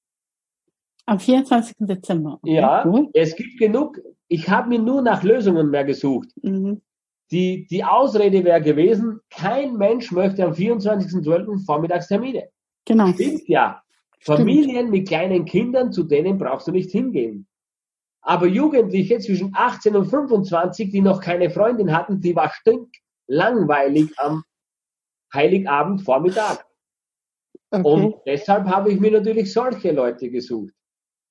[1.06, 1.76] Am 24.
[1.80, 2.38] Dezember.
[2.42, 3.08] Okay, ja, cool.
[3.14, 3.98] es gibt genug.
[4.28, 6.28] Ich habe mir nur nach Lösungen mehr gesucht.
[6.42, 6.82] Mhm.
[7.30, 11.64] Die, die Ausrede wäre gewesen, kein Mensch möchte am 24.12.
[11.64, 12.48] Vormittagstermine.
[12.90, 13.12] Genau.
[13.12, 13.82] Stimmt ja.
[14.18, 14.38] Stimmt.
[14.38, 17.46] Familien mit kleinen Kindern, zu denen brauchst du nicht hingehen.
[18.22, 24.44] Aber Jugendliche zwischen 18 und 25, die noch keine Freundin hatten, die war stinklangweilig am
[25.32, 26.66] Heiligabend Vormittag.
[27.70, 27.82] Okay.
[27.88, 30.74] Und deshalb habe ich mir natürlich solche Leute gesucht.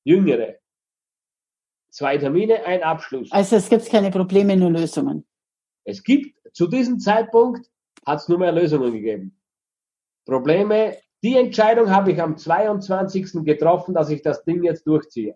[0.04, 0.56] Jüngere.
[1.92, 3.32] Zwei Termine, ein Abschluss.
[3.32, 5.28] Also es gibt keine Probleme, nur Lösungen.
[5.84, 7.70] Es gibt, zu diesem Zeitpunkt
[8.06, 9.40] hat es nur mehr Lösungen gegeben.
[10.26, 13.44] Probleme, die Entscheidung habe ich am 22.
[13.44, 15.36] getroffen, dass ich das Ding jetzt durchziehe.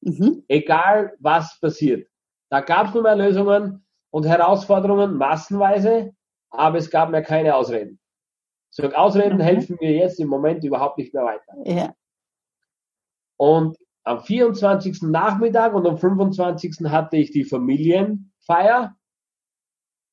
[0.00, 0.44] Mhm.
[0.48, 2.08] Egal was passiert.
[2.50, 6.12] Da gab es nur mehr Lösungen und Herausforderungen massenweise,
[6.50, 7.98] aber es gab mir keine Ausreden.
[8.70, 9.42] So, Ausreden mhm.
[9.42, 11.54] helfen mir jetzt im Moment überhaupt nicht mehr weiter.
[11.64, 11.94] Ja.
[13.36, 15.02] Und am 24.
[15.02, 16.90] Nachmittag und am 25.
[16.90, 18.94] hatte ich die Familienfeier,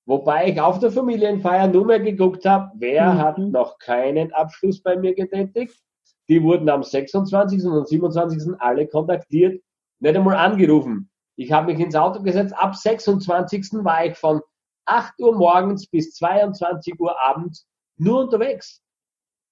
[0.06, 3.18] wobei ich auf der Familienfeier nur mehr geguckt habe, wer mhm.
[3.20, 5.80] hat noch keinen Abschluss bei mir getätigt.
[6.30, 7.64] Die wurden am 26.
[7.66, 8.54] und 27.
[8.60, 9.62] alle kontaktiert,
[10.00, 11.10] nicht einmal angerufen.
[11.36, 12.54] Ich habe mich ins Auto gesetzt.
[12.56, 13.84] Ab 26.
[13.84, 14.42] war ich von
[14.86, 18.82] 8 Uhr morgens bis 22 Uhr abends nur unterwegs.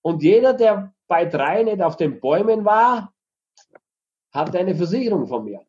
[0.01, 3.13] Und jeder, der bei drei nicht auf den Bäumen war,
[4.31, 5.61] hat eine Versicherung von mir.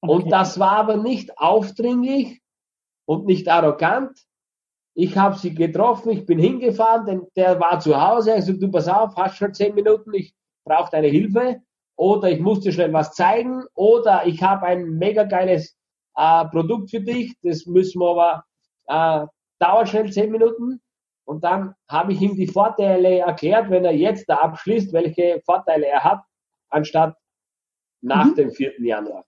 [0.00, 0.12] Okay.
[0.12, 2.40] Und das war aber nicht aufdringlich
[3.06, 4.18] und nicht arrogant.
[4.94, 8.32] Ich habe sie getroffen, ich bin hingefahren, denn der war zu Hause.
[8.32, 11.60] Er sagt, du pass auf, hast schon zehn Minuten, ich brauche deine Hilfe.
[11.96, 13.64] Oder ich muss dir schnell was zeigen.
[13.74, 15.76] Oder ich habe ein mega geiles
[16.16, 17.34] äh, Produkt für dich.
[17.42, 18.44] Das müssen wir aber,
[18.86, 19.26] äh,
[19.58, 20.80] dauert schnell zehn Minuten.
[21.24, 25.86] Und dann habe ich ihm die Vorteile erklärt, wenn er jetzt da abschließt, welche Vorteile
[25.86, 26.22] er hat
[26.68, 27.16] anstatt
[28.02, 28.34] nach mhm.
[28.34, 28.72] dem 4.
[28.80, 29.24] Januar.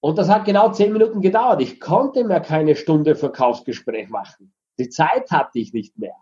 [0.00, 1.60] Und das hat genau zehn Minuten gedauert.
[1.60, 4.52] Ich konnte mir keine Stunde Verkaufsgespräch machen.
[4.78, 6.14] Die Zeit hatte ich nicht mehr.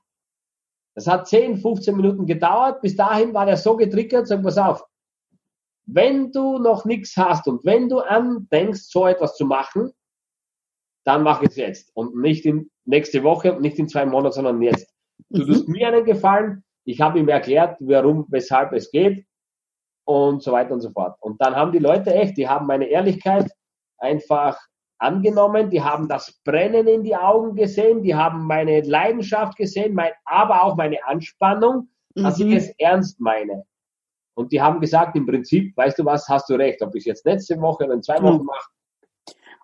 [0.94, 2.80] Das hat 10, 15 Minuten gedauert.
[2.80, 4.82] Bis dahin war er so getriggert, sag pass auf.
[5.84, 9.92] Wenn du noch nichts hast und wenn du andenkst, so etwas zu machen,
[11.04, 11.94] dann mach es jetzt.
[11.94, 14.90] Und nicht in nächste Woche und nicht in zwei Monaten, sondern jetzt.
[15.28, 15.46] Du mhm.
[15.46, 19.26] tust mir einen Gefallen, ich habe ihm erklärt, warum, weshalb es geht
[20.04, 21.16] und so weiter und so fort.
[21.20, 23.50] Und dann haben die Leute echt, die haben meine Ehrlichkeit
[23.98, 24.58] einfach
[24.98, 30.12] angenommen, die haben das Brennen in die Augen gesehen, die haben meine Leidenschaft gesehen, mein,
[30.24, 32.52] aber auch meine Anspannung, dass mhm.
[32.52, 33.64] ich es ernst meine.
[34.34, 37.06] Und die haben gesagt, im Prinzip, weißt du was, hast du recht, ob ich es
[37.06, 38.46] jetzt letzte Woche oder in zwei Wochen mhm.
[38.46, 38.70] mache.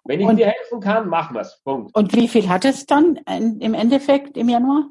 [0.05, 1.61] Wenn ich und, dir helfen kann, machen wir es.
[1.63, 1.95] Punkt.
[1.97, 4.89] Und wie viel hat es dann im Endeffekt im Januar?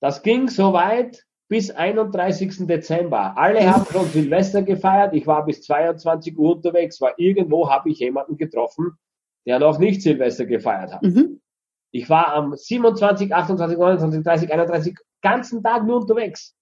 [0.00, 2.66] Das ging so weit bis 31.
[2.66, 3.36] Dezember.
[3.36, 5.12] Alle haben schon Silvester gefeiert.
[5.12, 8.96] Ich war bis 22 Uhr unterwegs, weil irgendwo habe ich jemanden getroffen,
[9.44, 11.02] der noch nicht Silvester gefeiert hat.
[11.02, 11.42] Mhm.
[11.90, 16.56] Ich war am 27, 28, 29, 30, 31 ganzen Tag nur unterwegs.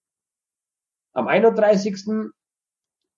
[1.13, 1.95] Am 31.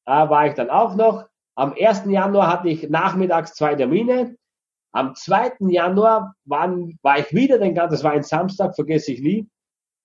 [0.06, 1.28] Äh, war ich dann auch noch.
[1.56, 2.04] Am 1.
[2.06, 4.36] Januar hatte ich nachmittags zwei Termine.
[4.92, 5.54] Am 2.
[5.70, 9.50] Januar waren, war ich wieder den ganzen, das war ein Samstag, vergesse ich nie,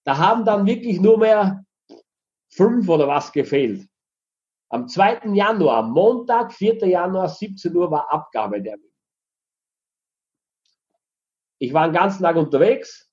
[0.04, 1.64] da haben dann wirklich nur mehr
[2.50, 3.88] fünf oder was gefehlt.
[4.70, 5.34] Am 2.
[5.34, 6.86] Januar, Montag, 4.
[6.86, 8.76] Januar, 17 Uhr war Abgabe der
[11.58, 13.10] Ich war den ganzen Tag unterwegs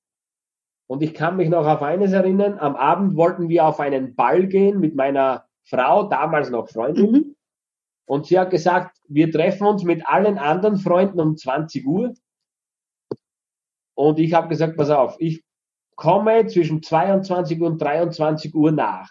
[0.87, 2.59] und ich kann mich noch auf eines erinnern.
[2.59, 7.11] Am Abend wollten wir auf einen Ball gehen mit meiner Frau, damals noch Freundin.
[7.11, 7.35] Mhm.
[8.07, 12.13] Und sie hat gesagt, wir treffen uns mit allen anderen Freunden um 20 Uhr.
[13.95, 15.44] Und ich habe gesagt, pass auf, ich
[15.95, 19.09] komme zwischen 22 und 23 Uhr nach.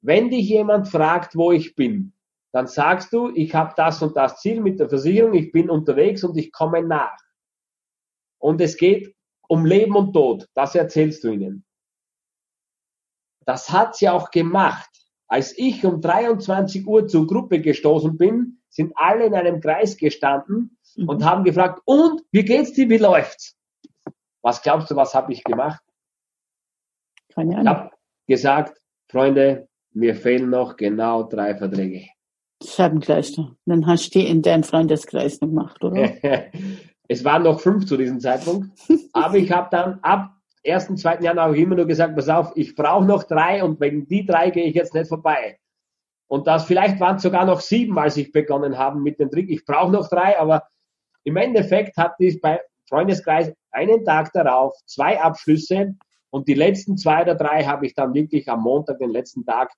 [0.00, 2.12] Wenn dich jemand fragt, wo ich bin,
[2.52, 6.24] dann sagst du, ich habe das und das Ziel mit der Versicherung, ich bin unterwegs
[6.24, 7.18] und ich komme nach.
[8.38, 9.14] Und es geht
[9.48, 11.64] um Leben und Tod, das erzählst du ihnen.
[13.44, 14.90] Das hat sie auch gemacht.
[15.28, 20.78] Als ich um 23 Uhr zur Gruppe gestoßen bin, sind alle in einem Kreis gestanden
[20.94, 21.08] mhm.
[21.08, 23.56] und haben gefragt, und wie geht's dir, wie läuft's?
[24.42, 25.82] Was glaubst du, was habe ich gemacht?
[27.36, 27.66] Keine Ahnung.
[27.66, 27.90] Ich habe
[28.26, 32.06] gesagt, Freunde, mir fehlen noch genau drei Verträge.
[32.64, 33.54] Scheibenkleister.
[33.66, 36.10] Dann hast du die in deinen Freundeskreis gemacht, oder?
[37.08, 38.70] es waren noch fünf zu diesem Zeitpunkt.
[39.12, 40.32] Aber ich habe dann ab
[40.66, 41.20] 1., 2.
[41.20, 44.24] Januar habe ich immer nur gesagt, pass auf, ich brauche noch drei und wegen die
[44.24, 45.58] drei gehe ich jetzt nicht vorbei.
[46.28, 49.48] Und das vielleicht waren es sogar noch sieben, als ich begonnen habe mit dem Trick.
[49.48, 50.64] Ich brauche noch drei, aber
[51.22, 55.94] im Endeffekt hatte ich bei Freundeskreis einen Tag darauf zwei Abschlüsse
[56.36, 59.72] und die letzten zwei oder drei habe ich dann wirklich am Montag, den letzten Tag,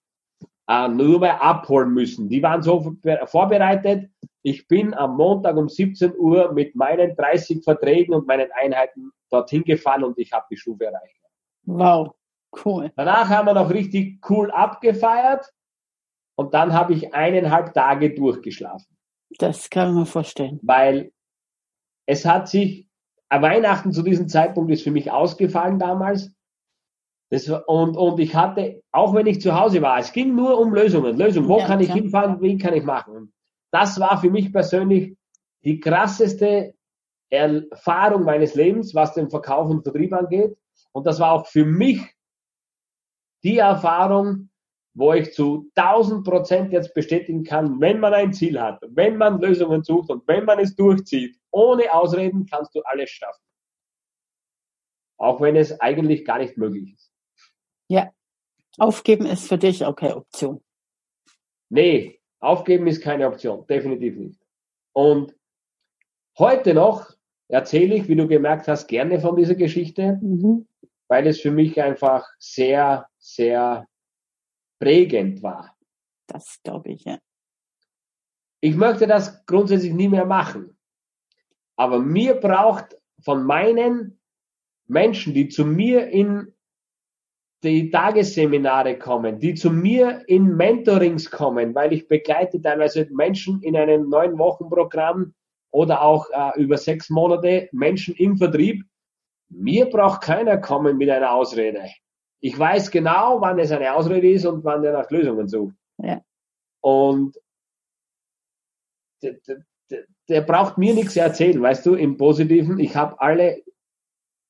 [0.69, 2.29] äh, nur mehr abholen müssen.
[2.29, 4.11] Die waren so vorbereitet.
[4.43, 9.63] Ich bin am Montag um 17 Uhr mit meinen 30 Verträgen und meinen Einheiten dorthin
[9.63, 11.21] gefahren und ich habe die Stufe erreicht.
[11.63, 12.17] Wow,
[12.65, 12.91] cool.
[12.97, 15.49] Danach haben wir noch richtig cool abgefeiert
[16.35, 18.97] und dann habe ich eineinhalb Tage durchgeschlafen.
[19.39, 20.59] Das kann man vorstellen.
[20.63, 21.13] Weil
[22.07, 22.89] es hat sich,
[23.31, 26.33] Weihnachten zu diesem Zeitpunkt ist für mich ausgefallen damals.
[27.31, 30.73] Das, und, und ich hatte, auch wenn ich zu Hause war, es ging nur um
[30.75, 31.17] Lösungen.
[31.17, 31.99] Lösungen, wo ja, kann ich klar.
[31.99, 33.33] hinfahren, wie kann ich machen.
[33.71, 35.15] Das war für mich persönlich
[35.63, 36.75] die krasseste
[37.31, 40.57] Erfahrung meines Lebens, was den Verkauf und Vertrieb angeht.
[40.93, 42.01] Und das war auch für mich
[43.43, 44.49] die Erfahrung,
[44.95, 49.41] wo ich zu 1000 Prozent jetzt bestätigen kann, wenn man ein Ziel hat, wenn man
[49.41, 53.45] Lösungen sucht und wenn man es durchzieht, ohne Ausreden kannst du alles schaffen.
[55.19, 57.08] Auch wenn es eigentlich gar nicht möglich ist.
[57.89, 58.13] Ja.
[58.79, 60.63] Aufgeben ist für dich auch keine Option.
[61.69, 63.67] Nee, aufgeben ist keine Option.
[63.67, 64.41] Definitiv nicht.
[64.93, 65.35] Und
[66.39, 67.11] heute noch
[67.49, 70.69] erzähle ich, wie du gemerkt hast, gerne von dieser Geschichte, mhm.
[71.09, 73.89] weil es für mich einfach sehr, sehr
[74.79, 75.77] prägend war.
[76.27, 77.19] Das glaube ich, ja.
[78.61, 80.77] Ich möchte das grundsätzlich nie mehr machen.
[81.77, 84.21] Aber mir braucht von meinen
[84.87, 86.55] Menschen, die zu mir in
[87.65, 93.77] die Tagesseminare kommen, die zu mir in Mentorings kommen, weil ich begleite teilweise Menschen in
[93.77, 95.35] einem neun Wochen Programm
[95.71, 98.85] oder auch äh, über sechs Monate Menschen im Vertrieb.
[99.49, 101.89] Mir braucht keiner kommen mit einer Ausrede.
[102.41, 105.75] Ich weiß genau, wann es eine Ausrede ist und wann er nach Lösungen sucht.
[105.99, 106.21] Ja.
[106.81, 107.37] Und
[109.23, 109.35] der,
[109.91, 112.79] der, der braucht mir nichts erzählen, weißt du, im Positiven.
[112.79, 113.63] Ich habe alle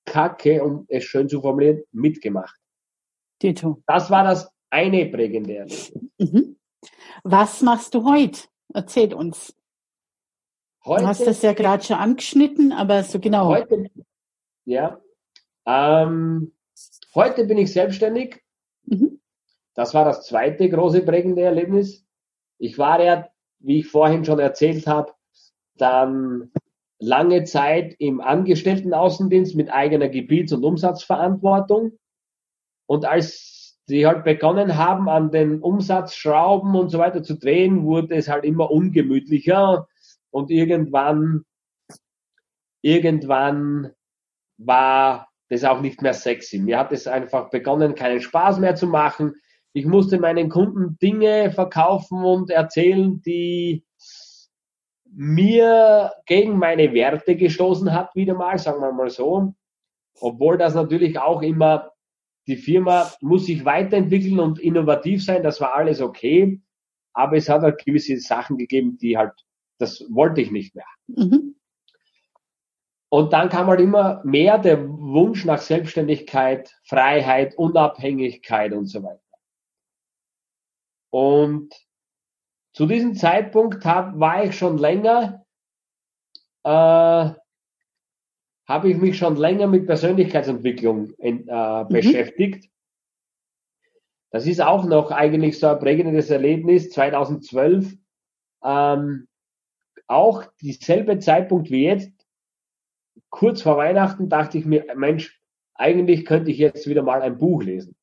[0.04, 2.58] Kacke, um es schön zu formulieren, mitgemacht.
[3.42, 3.82] Dito.
[3.86, 5.92] Das war das eine prägende Erlebnis.
[6.18, 6.56] Mhm.
[7.24, 8.40] Was machst du heute?
[8.72, 9.54] Erzähl uns.
[10.84, 13.48] Heute, du hast das ja gerade schon angeschnitten, aber so genau.
[13.48, 13.90] Heute,
[14.64, 15.00] ja.
[15.66, 16.54] Ähm,
[17.14, 18.42] heute bin ich selbstständig.
[18.84, 19.20] Mhm.
[19.74, 22.04] Das war das zweite große prägende Erlebnis.
[22.58, 23.28] Ich war ja,
[23.60, 25.12] wie ich vorhin schon erzählt habe,
[25.76, 26.50] dann
[26.98, 31.98] lange Zeit im Angestelltenaußendienst mit eigener Gebiets- und Umsatzverantwortung.
[32.88, 38.16] Und als sie halt begonnen haben, an den Umsatzschrauben und so weiter zu drehen, wurde
[38.16, 39.86] es halt immer ungemütlicher
[40.30, 41.44] und irgendwann,
[42.80, 43.92] irgendwann
[44.56, 46.58] war das auch nicht mehr sexy.
[46.58, 49.34] Mir hat es einfach begonnen, keinen Spaß mehr zu machen.
[49.74, 53.84] Ich musste meinen Kunden Dinge verkaufen und erzählen, die
[55.04, 59.54] mir gegen meine Werte gestoßen hat, wieder mal, sagen wir mal so.
[60.20, 61.92] Obwohl das natürlich auch immer
[62.48, 66.60] die Firma muss sich weiterentwickeln und innovativ sein, das war alles okay.
[67.12, 69.32] Aber es hat halt gewisse Sachen gegeben, die halt,
[69.78, 70.86] das wollte ich nicht mehr.
[71.08, 71.56] Mhm.
[73.10, 79.20] Und dann kam halt immer mehr der Wunsch nach Selbstständigkeit, Freiheit, Unabhängigkeit und so weiter.
[81.10, 81.74] Und
[82.74, 85.44] zu diesem Zeitpunkt hab, war ich schon länger
[86.64, 87.30] äh,
[88.68, 91.88] habe ich mich schon länger mit Persönlichkeitsentwicklung äh, mhm.
[91.88, 92.70] beschäftigt.
[94.30, 96.90] Das ist auch noch eigentlich so ein prägendes Erlebnis.
[96.90, 97.96] 2012,
[98.62, 99.26] ähm,
[100.06, 102.12] auch dieselbe Zeitpunkt wie jetzt,
[103.30, 105.40] kurz vor Weihnachten, dachte ich mir, Mensch,
[105.74, 107.96] eigentlich könnte ich jetzt wieder mal ein Buch lesen.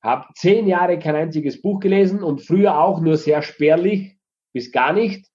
[0.00, 4.16] Hab zehn Jahre kein einziges Buch gelesen und früher auch nur sehr spärlich
[4.52, 5.30] bis gar nicht.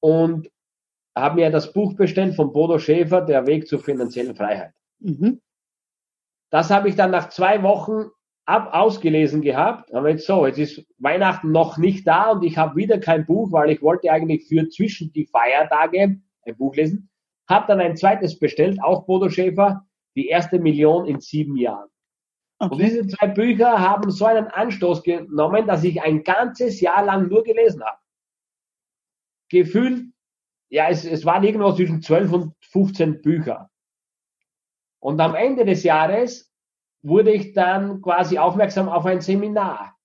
[0.00, 0.50] Und
[1.20, 4.72] habe mir das Buch bestellt von Bodo Schäfer, Der Weg zur finanziellen Freiheit.
[5.00, 5.40] Mhm.
[6.50, 8.10] Das habe ich dann nach zwei Wochen
[8.44, 9.94] ab ausgelesen gehabt.
[9.94, 13.52] Aber jetzt so, jetzt ist Weihnachten noch nicht da und ich habe wieder kein Buch,
[13.52, 17.08] weil ich wollte eigentlich für zwischen die Feiertage ein Buch lesen.
[17.48, 21.88] Habe dann ein zweites bestellt, auch Bodo Schäfer, die erste Million in sieben Jahren.
[22.58, 22.74] Okay.
[22.74, 27.28] Und diese zwei Bücher haben so einen Anstoß genommen, dass ich ein ganzes Jahr lang
[27.28, 27.98] nur gelesen habe.
[29.48, 30.09] Gefühlt
[30.70, 33.68] ja, es, es waren irgendwo zwischen 12 und 15 Bücher.
[35.00, 36.48] Und am Ende des Jahres
[37.02, 39.96] wurde ich dann quasi aufmerksam auf ein Seminar.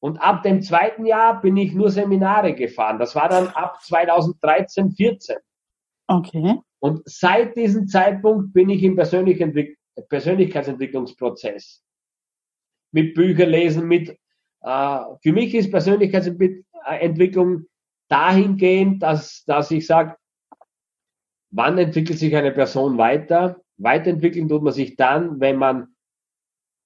[0.00, 2.98] Und ab dem zweiten Jahr bin ich nur Seminare gefahren.
[2.98, 5.36] Das war dann ab 2013, 14.
[6.08, 6.60] Okay.
[6.78, 11.82] Und seit diesem Zeitpunkt bin ich im Persönlichkeitsentwicklungsprozess.
[12.92, 14.10] Mit Bücher lesen, mit,
[14.60, 17.64] äh, für mich ist Persönlichkeitsentwicklung
[18.08, 20.16] dahingehend, dass, dass ich sage,
[21.50, 23.60] wann entwickelt sich eine Person weiter?
[23.78, 25.88] Weiterentwickeln tut man sich dann, wenn man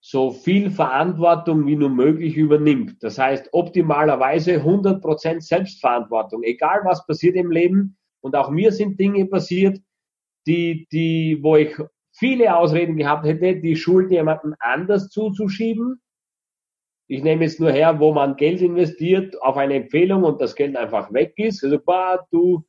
[0.01, 3.03] so viel Verantwortung wie nur möglich übernimmt.
[3.03, 6.43] Das heißt, optimalerweise 100% Selbstverantwortung.
[6.43, 7.99] Egal was passiert im Leben.
[8.23, 9.79] Und auch mir sind Dinge passiert,
[10.47, 11.77] die, die, wo ich
[12.13, 16.01] viele Ausreden gehabt hätte, die Schuld jemandem anders zuzuschieben.
[17.11, 20.77] Ich nehme jetzt nur her, wo man Geld investiert auf eine Empfehlung und das Geld
[20.77, 21.65] einfach weg ist.
[21.65, 22.65] Also, bah, du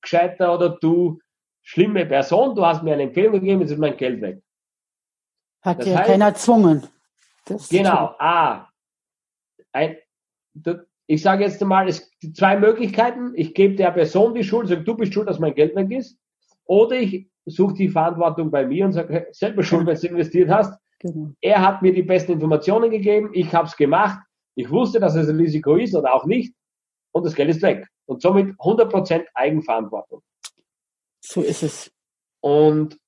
[0.00, 1.18] gescheiter oder du
[1.60, 4.40] schlimme Person, du hast mir eine Empfehlung gegeben, jetzt ist mein Geld weg.
[5.60, 6.86] Hat das ja heißt, keiner gezwungen.
[7.68, 8.14] genau.
[8.20, 8.68] A.
[9.72, 9.96] Ein,
[11.08, 13.32] ich sage jetzt einmal, es gibt zwei Möglichkeiten.
[13.34, 16.16] Ich gebe der Person die Schuld, sage, du bist schuld, dass mein Geld weg ist.
[16.64, 20.78] Oder ich suche die Verantwortung bei mir und sage, selber schuld, wenn du investiert hast.
[21.12, 21.32] Genau.
[21.40, 24.18] Er hat mir die besten Informationen gegeben, ich habe es gemacht,
[24.56, 26.54] ich wusste, dass es ein Risiko ist oder auch nicht
[27.12, 27.86] und das Geld ist weg.
[28.06, 30.22] Und somit 100% Eigenverantwortung.
[31.24, 31.92] So ist es.
[32.40, 32.98] Und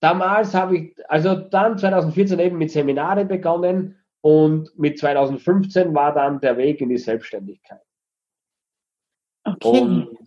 [0.00, 6.40] damals habe ich, also dann 2014 eben mit Seminare begonnen und mit 2015 war dann
[6.40, 7.80] der Weg in die Selbstständigkeit.
[9.44, 9.80] Okay.
[9.80, 10.18] Und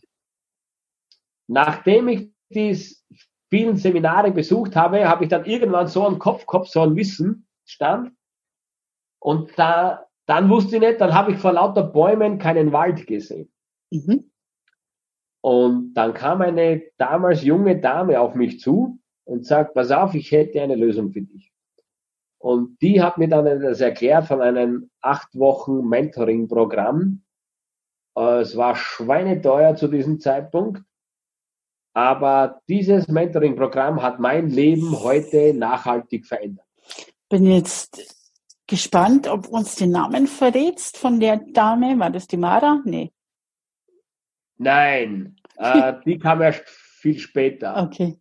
[1.47, 2.77] nachdem ich die
[3.49, 7.47] vielen Seminare besucht habe, habe ich dann irgendwann so einen Kopf, Kopf, so ein Wissen
[7.65, 8.11] stand.
[9.19, 13.51] Und da, dann wusste ich nicht, dann habe ich vor lauter Bäumen keinen Wald gesehen.
[13.91, 14.31] Mhm.
[15.41, 20.31] Und dann kam eine damals junge Dame auf mich zu und sagt, pass auf, ich
[20.31, 21.51] hätte eine Lösung für dich.
[22.39, 27.23] Und die hat mir dann das erklärt von einem acht Wochen Mentoring-Programm.
[28.17, 30.81] Äh, es war schweineteuer zu diesem Zeitpunkt.
[31.93, 36.65] Aber dieses Mentoring-Programm hat mein Leben heute nachhaltig verändert.
[37.29, 38.19] Bin jetzt
[38.67, 41.99] gespannt, ob uns den Namen verrätst von der Dame.
[41.99, 42.81] War das die Mara?
[42.85, 43.11] Nee.
[44.57, 47.83] Nein, äh, die kam erst viel später.
[47.83, 48.19] Okay.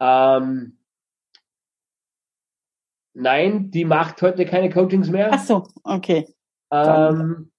[0.00, 0.78] Ähm,
[3.12, 5.30] nein, die macht heute keine Coachings mehr.
[5.32, 6.26] Ach so, okay.
[6.70, 7.52] Ähm,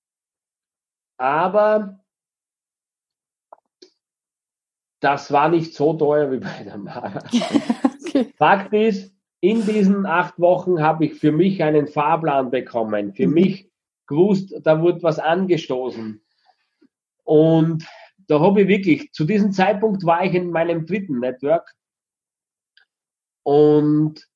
[1.18, 2.05] aber
[5.06, 7.22] das war nicht so teuer wie bei der Mara.
[8.04, 8.26] okay.
[8.38, 13.14] Fakt ist, in diesen acht Wochen habe ich für mich einen Fahrplan bekommen.
[13.14, 13.34] Für mhm.
[13.36, 13.70] mich
[14.08, 16.26] gewusst, da wurde was angestoßen.
[17.24, 17.88] Und
[18.28, 21.72] da habe ich wirklich, zu diesem Zeitpunkt war ich in meinem dritten Network
[23.44, 24.28] und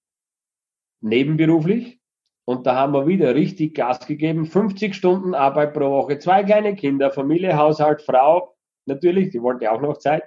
[1.01, 1.99] nebenberuflich.
[2.45, 4.45] Und da haben wir wieder richtig Gas gegeben.
[4.45, 8.55] 50 Stunden Arbeit pro Woche, zwei kleine Kinder, Familie, Haushalt, Frau,
[8.86, 10.23] natürlich, die wollte auch noch Zeit.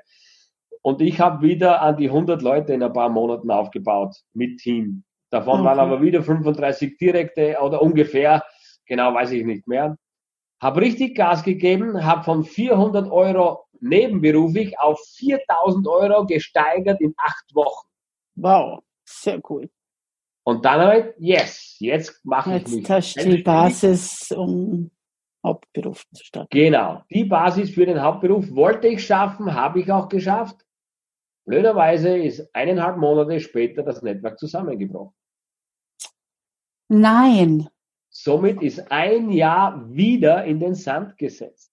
[0.82, 5.04] Und ich habe wieder an die 100 Leute in ein paar Monaten aufgebaut mit Team.
[5.30, 5.64] Davon okay.
[5.64, 8.44] waren aber wieder 35 direkte oder ungefähr,
[8.86, 9.96] genau weiß ich nicht mehr.
[10.60, 17.54] Habe richtig Gas gegeben, habe von 400 Euro nebenberuflich auf 4000 Euro gesteigert in acht
[17.54, 17.88] Wochen.
[18.36, 19.70] Wow, sehr cool.
[20.44, 22.74] Und dann halt, yes, jetzt mache ich mich.
[22.74, 24.90] Jetzt hast du die Basis, um
[25.44, 26.48] Hauptberuf zu starten.
[26.50, 30.64] Genau, die Basis für den Hauptberuf wollte ich schaffen, habe ich auch geschafft.
[31.44, 35.14] Blöderweise ist eineinhalb Monate später das Netzwerk zusammengebrochen.
[36.88, 37.68] Nein.
[38.10, 41.72] Somit ist ein Jahr wieder in den Sand gesetzt.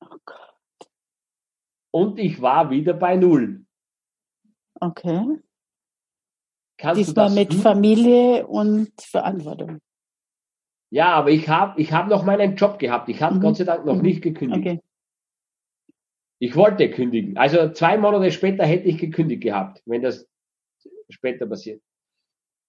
[0.00, 0.90] Oh Gott.
[1.90, 3.64] Und ich war wieder bei Null.
[4.80, 5.40] Okay.
[6.76, 7.60] Kannst Diesmal mit tun?
[7.60, 9.80] Familie und Verantwortung.
[10.90, 13.08] Ja, aber ich habe ich hab noch meinen Job gehabt.
[13.08, 13.40] Ich habe mhm.
[13.40, 14.02] Gott sei Dank noch mhm.
[14.02, 14.60] nicht gekündigt.
[14.66, 14.82] Okay.
[16.44, 17.38] Ich wollte kündigen.
[17.38, 20.28] Also zwei Monate später hätte ich gekündigt gehabt, wenn das
[21.08, 21.80] später passiert.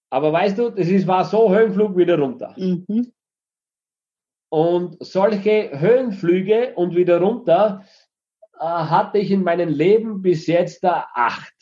[0.10, 2.56] Aber weißt du, das ist, war so Höhenflug wieder runter.
[2.58, 3.12] Mhm.
[4.48, 7.84] Und solche Höhenflüge und wieder runter
[8.54, 11.54] äh, hatte ich in meinem Leben bis jetzt da acht.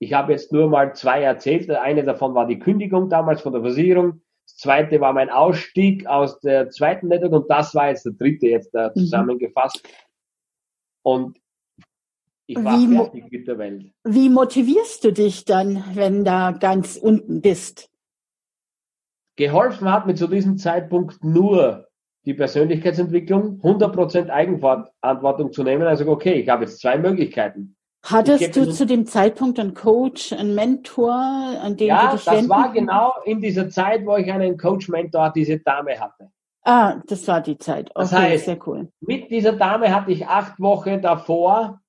[0.00, 1.70] Ich habe jetzt nur mal zwei erzählt.
[1.70, 4.22] Eine davon war die Kündigung damals von der Versicherung.
[4.44, 8.48] Das zweite war mein Ausstieg aus der zweiten Network und das war jetzt der dritte
[8.48, 9.00] jetzt da mhm.
[9.00, 9.88] zusammengefasst.
[11.06, 11.38] Und
[12.46, 13.92] ich war wie, fertig mit der Welt.
[14.02, 17.88] Wie motivierst du dich dann, wenn da ganz unten bist?
[19.36, 21.86] Geholfen hat mir zu diesem Zeitpunkt nur
[22.24, 25.86] die Persönlichkeitsentwicklung, 100% Eigenverantwortung zu nehmen.
[25.86, 27.76] Also okay, ich habe jetzt zwei Möglichkeiten.
[28.02, 32.48] Hattest du zu dem Zeitpunkt einen Coach, einen Mentor, an den ja, du dich das
[32.48, 36.32] war genau in dieser Zeit, wo ich einen Coach-Mentor, diese Dame hatte.
[36.68, 37.90] Ah, das war die Zeit.
[37.90, 38.88] Okay, Das heißt, sehr cool.
[39.00, 41.80] Mit dieser Dame hatte ich acht Wochen davor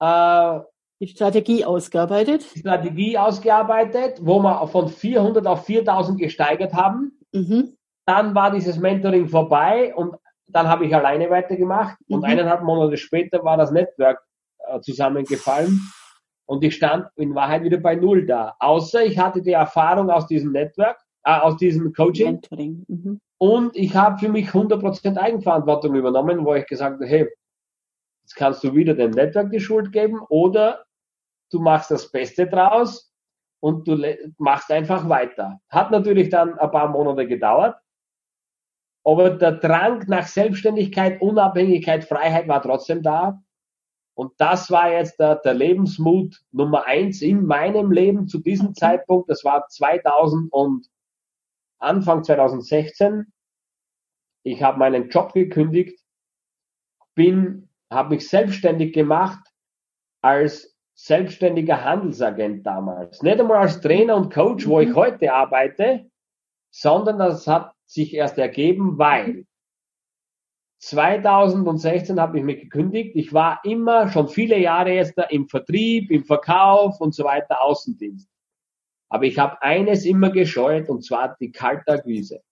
[0.00, 0.60] äh,
[1.00, 2.42] Die Strategie ausgearbeitet.
[2.42, 7.12] Strategie ausgearbeitet, wo wir von 400 auf 4000 gesteigert haben.
[7.32, 7.76] Mhm.
[8.06, 10.16] Dann war dieses Mentoring vorbei und
[10.48, 11.96] dann habe ich alleine weitergemacht.
[12.08, 12.24] Und Mhm.
[12.24, 14.20] eineinhalb Monate später war das Netzwerk
[14.68, 15.80] äh, zusammengefallen.
[16.46, 18.56] Und ich stand in Wahrheit wieder bei Null da.
[18.58, 22.32] Außer ich hatte die Erfahrung aus diesem Netzwerk, äh, aus diesem Coaching.
[22.32, 22.84] Mentoring.
[22.88, 23.20] Mhm.
[23.38, 27.28] Und ich habe für mich 100% Eigenverantwortung übernommen, wo ich gesagt habe, hey,
[28.22, 30.84] jetzt kannst du wieder dem Netzwerk die Schuld geben oder
[31.50, 33.12] du machst das Beste draus
[33.60, 34.00] und du
[34.38, 35.60] machst einfach weiter.
[35.68, 37.76] Hat natürlich dann ein paar Monate gedauert,
[39.04, 43.42] aber der Drang nach Selbstständigkeit, Unabhängigkeit, Freiheit war trotzdem da.
[44.14, 49.30] Und das war jetzt der, der Lebensmut Nummer eins in meinem Leben zu diesem Zeitpunkt.
[49.30, 50.86] Das war 2000 und
[51.82, 53.32] Anfang 2016.
[54.44, 56.00] Ich habe meinen Job gekündigt,
[57.14, 59.44] bin, habe mich selbstständig gemacht
[60.22, 63.22] als selbstständiger Handelsagent damals.
[63.22, 64.88] Nicht einmal als Trainer und Coach, wo Mhm.
[64.88, 66.10] ich heute arbeite,
[66.70, 69.46] sondern das hat sich erst ergeben, weil
[70.78, 73.14] 2016 habe ich mich gekündigt.
[73.14, 77.62] Ich war immer schon viele Jahre jetzt da im Vertrieb, im Verkauf und so weiter,
[77.62, 78.28] Außendienst.
[79.12, 82.42] Aber ich habe eines immer gescheut und zwar die Kaltakquise.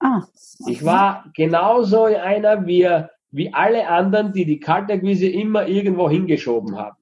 [0.00, 0.22] Ah.
[0.66, 2.90] Ich war genauso einer wie,
[3.30, 6.96] wie alle anderen, die die Kaltakquise immer irgendwo hingeschoben haben.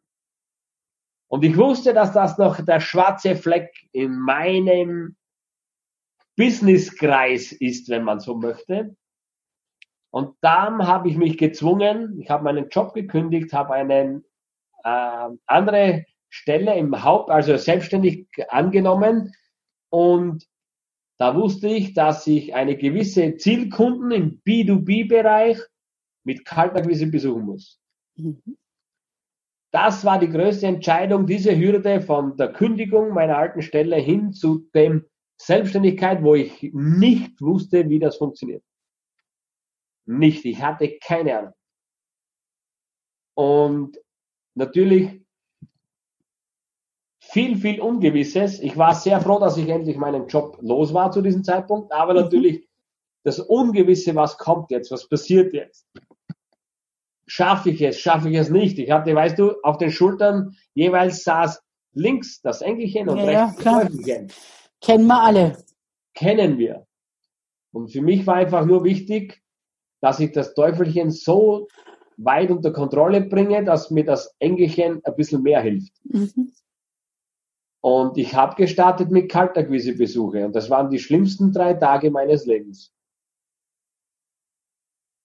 [1.28, 5.16] Und ich wusste, dass das noch der schwarze Fleck in meinem
[6.36, 8.94] Businesskreis ist, wenn man so möchte.
[10.10, 14.22] Und dann habe ich mich gezwungen, ich habe meinen Job gekündigt, habe eine
[14.84, 16.04] äh, andere
[16.34, 19.32] Stelle im Haupt, also selbstständig angenommen
[19.88, 20.44] und
[21.16, 25.58] da wusste ich, dass ich eine gewisse Zielkunden im B2B-Bereich
[26.24, 27.80] mit Kaltakquise besuchen muss.
[28.16, 28.58] Mhm.
[29.70, 34.68] Das war die größte Entscheidung, diese Hürde von der Kündigung meiner alten Stelle hin zu
[34.74, 35.04] dem
[35.36, 38.64] Selbstständigkeit, wo ich nicht wusste, wie das funktioniert.
[40.06, 41.54] Nicht, ich hatte keine Ahnung.
[43.34, 43.98] Und
[44.54, 45.23] natürlich
[47.34, 48.60] viel, viel Ungewisses.
[48.60, 52.14] Ich war sehr froh, dass ich endlich meinen Job los war zu diesem Zeitpunkt, aber
[52.14, 52.20] Mhm.
[52.20, 52.68] natürlich
[53.24, 55.84] das Ungewisse, was kommt jetzt, was passiert jetzt.
[57.26, 58.78] Schaffe ich es, schaffe ich es nicht?
[58.78, 61.60] Ich hatte, weißt du, auf den Schultern jeweils saß
[61.94, 63.64] links das Engelchen und Ja, rechts das.
[63.64, 64.28] Teufelchen.
[64.80, 65.56] Kennen wir alle.
[66.14, 66.86] Kennen wir.
[67.72, 69.42] Und für mich war einfach nur wichtig,
[70.00, 71.66] dass ich das Teufelchen so
[72.16, 75.92] weit unter Kontrolle bringe, dass mir das Engelchen ein bisschen mehr hilft.
[76.04, 76.52] Mhm.
[77.84, 82.94] Und ich habe gestartet mit Kaltakquise-Besuche und das waren die schlimmsten drei Tage meines Lebens.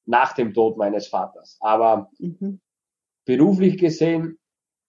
[0.06, 1.56] Nach dem Tod meines Vaters.
[1.62, 2.60] Aber Mhm.
[3.26, 4.38] beruflich gesehen,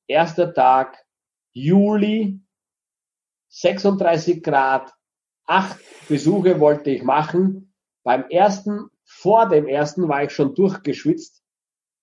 [0.09, 1.07] erster Tag,
[1.53, 2.41] Juli,
[3.51, 4.93] 36 Grad,
[5.47, 7.73] acht Besuche wollte ich machen.
[8.03, 11.45] Beim ersten, vor dem ersten war ich schon durchgeschwitzt,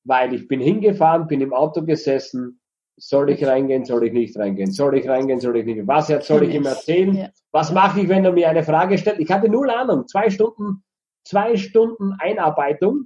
[0.05, 2.61] weil ich bin hingefahren, bin im Auto gesessen,
[2.97, 5.87] soll ich reingehen, soll ich nicht reingehen, soll ich reingehen, soll ich nicht.
[5.87, 7.15] Was jetzt soll ich ihm erzählen?
[7.15, 7.29] Ja.
[7.51, 9.19] Was mache ich, wenn er mir eine Frage stellt?
[9.19, 10.07] Ich hatte null Ahnung.
[10.07, 10.83] Zwei Stunden,
[11.23, 13.05] zwei Stunden Einarbeitung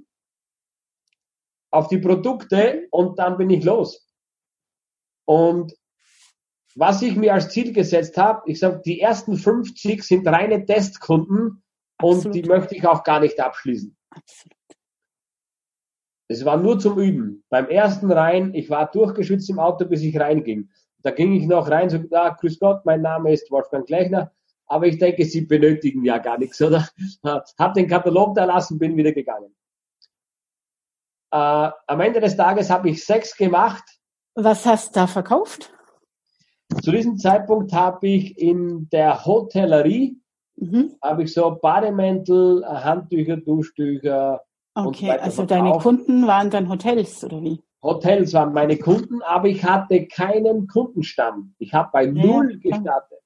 [1.70, 4.08] auf die Produkte und dann bin ich los.
[5.26, 5.74] Und
[6.74, 11.62] was ich mir als Ziel gesetzt habe, ich sage, die ersten 50 sind reine Testkunden
[12.00, 12.34] und Absolut.
[12.34, 13.96] die möchte ich auch gar nicht abschließen.
[14.10, 14.56] Absolut.
[16.32, 17.44] Es war nur zum Üben.
[17.50, 20.70] Beim ersten rein, ich war durchgeschwitzt im Auto, bis ich reinging.
[21.02, 24.32] Da ging ich noch rein, so, ah, grüß Gott, mein Name ist Wolfgang Gleichner,
[24.66, 26.88] aber ich denke, Sie benötigen ja gar nichts, oder?
[27.58, 29.54] Hab den Katalog da lassen, bin wieder gegangen.
[31.32, 33.84] Äh, am Ende des Tages habe ich sechs gemacht.
[34.34, 35.70] Was hast du da verkauft?
[36.82, 40.18] Zu diesem Zeitpunkt habe ich in der Hotellerie,
[40.56, 40.96] Mhm.
[41.02, 44.40] habe ich so Bademäntel, Handtücher, Duschtücher,
[44.74, 45.72] Okay, weiter also deine.
[45.72, 47.62] Kunden waren dann Hotels oder wie?
[47.82, 51.54] Hotels waren meine Kunden, aber ich hatte keinen Kundenstamm.
[51.58, 52.78] Ich habe bei Ja, Null klar.
[52.78, 53.18] gestartet.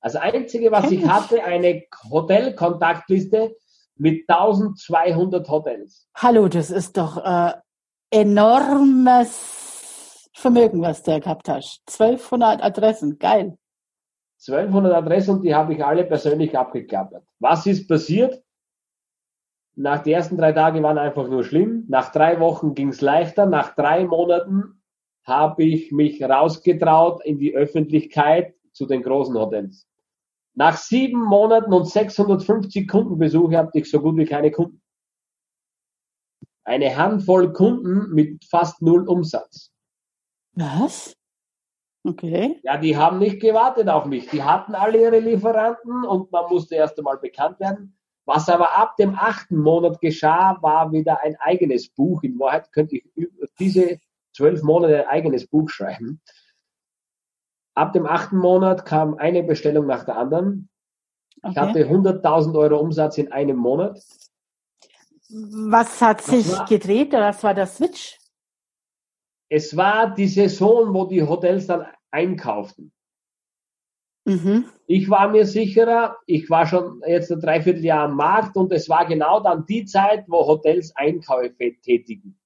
[0.00, 1.08] Das Einzige, was ich ich.
[1.08, 3.54] hatte, eine Hotelkontaktliste
[3.96, 6.08] mit 1200 Hotels.
[6.16, 7.52] Hallo, das ist doch äh,
[8.10, 11.82] enormes Vermögen, was du gehabt hast.
[11.88, 13.58] 1200 Adressen, geil.
[14.40, 17.24] 1200 Adressen und die habe ich alle persönlich abgeklappert.
[17.38, 18.42] Was ist passiert?
[19.74, 21.86] Nach die ersten drei Tage waren einfach nur schlimm.
[21.88, 23.46] Nach drei Wochen ging es leichter.
[23.46, 24.82] Nach drei Monaten
[25.24, 29.86] habe ich mich rausgetraut in die Öffentlichkeit zu den großen Hotels.
[30.54, 34.82] Nach sieben Monaten und 650 Kundenbesuche hatte ich so gut wie keine Kunden.
[36.64, 39.72] Eine Handvoll Kunden mit fast null Umsatz.
[40.54, 41.14] Was?
[42.04, 42.60] Okay.
[42.62, 44.28] Ja, die haben nicht gewartet auf mich.
[44.28, 47.96] Die hatten alle ihre Lieferanten und man musste erst einmal bekannt werden.
[48.24, 52.22] Was aber ab dem achten Monat geschah, war wieder ein eigenes Buch.
[52.22, 53.04] In Wahrheit könnte ich
[53.58, 53.98] diese
[54.32, 56.20] zwölf Monate ein eigenes Buch schreiben.
[57.74, 60.68] Ab dem achten Monat kam eine Bestellung nach der anderen.
[61.42, 61.50] Okay.
[61.50, 64.00] Ich hatte 100.000 Euro Umsatz in einem Monat.
[65.28, 68.18] Was hat sich war, gedreht oder was war der Switch?
[69.48, 72.92] Es war die Saison, wo die Hotels dann einkauften.
[74.24, 74.66] Mhm.
[74.86, 79.06] Ich war mir sicherer, ich war schon jetzt ein Dreivierteljahr am Markt und es war
[79.06, 82.38] genau dann die Zeit, wo Hotels Einkäufe tätigen.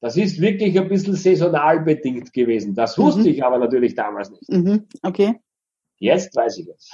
[0.00, 2.74] Das ist wirklich ein bisschen saisonal bedingt gewesen.
[2.74, 3.26] Das wusste mhm.
[3.26, 4.48] ich aber natürlich damals nicht.
[4.48, 4.86] Mhm.
[5.02, 5.40] Okay.
[5.98, 6.90] Jetzt weiß ich es.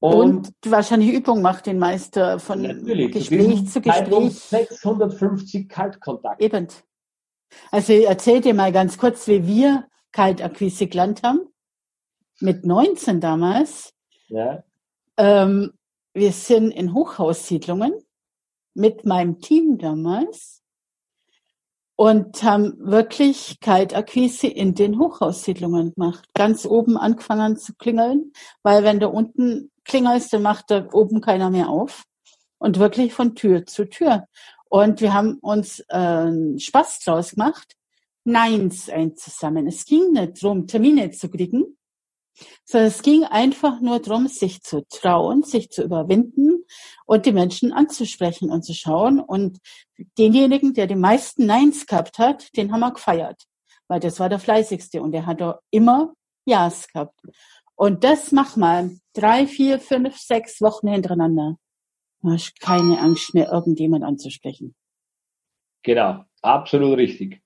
[0.00, 4.34] Und, und wahrscheinlich Übung macht den Meister von natürlich, Gespräch zu Gespräch.
[4.34, 6.44] 650 Kaltkontakte.
[6.44, 6.68] Eben.
[7.70, 11.40] Also erzähl dir mal ganz kurz, wie wir Kaltakquise gelernt haben.
[12.40, 13.92] Mit 19 damals.
[14.28, 14.64] Ja.
[15.16, 15.72] Ähm,
[16.12, 17.94] wir sind in Hochhaussiedlungen
[18.74, 20.62] mit meinem Team damals
[21.96, 26.28] und haben wirklich Kaltakquise in den Hochhaussiedlungen gemacht.
[26.34, 28.32] Ganz oben angefangen zu klingeln,
[28.62, 32.04] weil wenn du unten klingelst, dann macht da oben keiner mehr auf.
[32.58, 34.26] Und wirklich von Tür zu Tür.
[34.68, 37.76] Und wir haben uns äh, Spaß draus gemacht,
[38.24, 39.66] Neins einzusammeln.
[39.66, 41.76] Es ging nicht darum, Termine zu kriegen,
[42.64, 46.64] sondern es ging einfach nur darum, sich zu trauen, sich zu überwinden
[47.06, 49.20] und die Menschen anzusprechen und zu schauen.
[49.20, 49.58] Und
[50.18, 53.42] denjenigen, der die meisten Neins gehabt hat, den haben wir gefeiert,
[53.88, 56.14] weil das war der fleißigste und der hat auch immer
[56.46, 57.20] Ja's gehabt.
[57.76, 61.56] Und das mach mal drei, vier, fünf, sechs Wochen hintereinander.
[62.22, 64.74] Du hast keine Angst mehr, irgendjemand anzusprechen.
[65.82, 67.42] Genau, absolut richtig.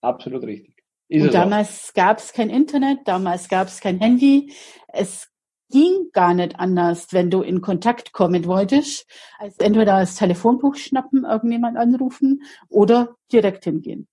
[0.00, 0.71] Absolut richtig.
[1.12, 4.54] Ist und damals gab es kein Internet, damals gab es kein Handy.
[4.88, 5.28] Es
[5.70, 9.06] ging gar nicht anders, wenn du in Kontakt kommen wolltest,
[9.38, 14.08] als entweder das Telefonbuch schnappen, irgendjemand anrufen oder direkt hingehen.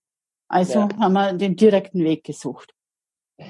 [0.49, 0.89] Also ja.
[0.99, 2.73] haben wir den direkten Weg gesucht.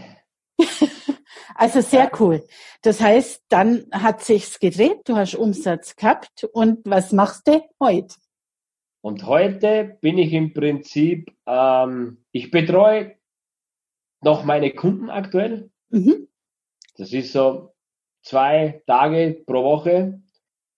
[1.55, 2.45] also sehr cool.
[2.83, 8.13] Das heißt, dann hat sich's gedreht, du hast Umsatz gehabt und was machst du heute?
[9.01, 13.15] Und heute bin ich im Prinzip, ähm, ich betreue
[14.21, 15.69] noch meine Kunden aktuell.
[15.89, 16.27] Mhm.
[16.97, 17.73] Das ist so
[18.21, 20.21] zwei Tage pro Woche.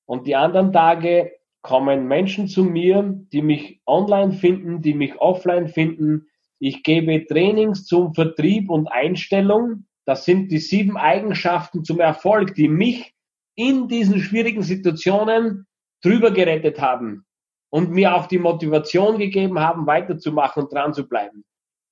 [0.06, 1.32] Und die anderen Tage
[1.62, 6.28] kommen Menschen zu mir, die mich online finden, die mich offline finden.
[6.60, 9.86] Ich gebe Trainings zum Vertrieb und Einstellung.
[10.06, 13.14] Das sind die sieben Eigenschaften zum Erfolg, die mich
[13.56, 15.68] in diesen schwierigen Situationen
[16.04, 17.26] drüber gerettet haben
[17.70, 21.44] und mir auch die Motivation gegeben haben, weiterzumachen und dran zu bleiben.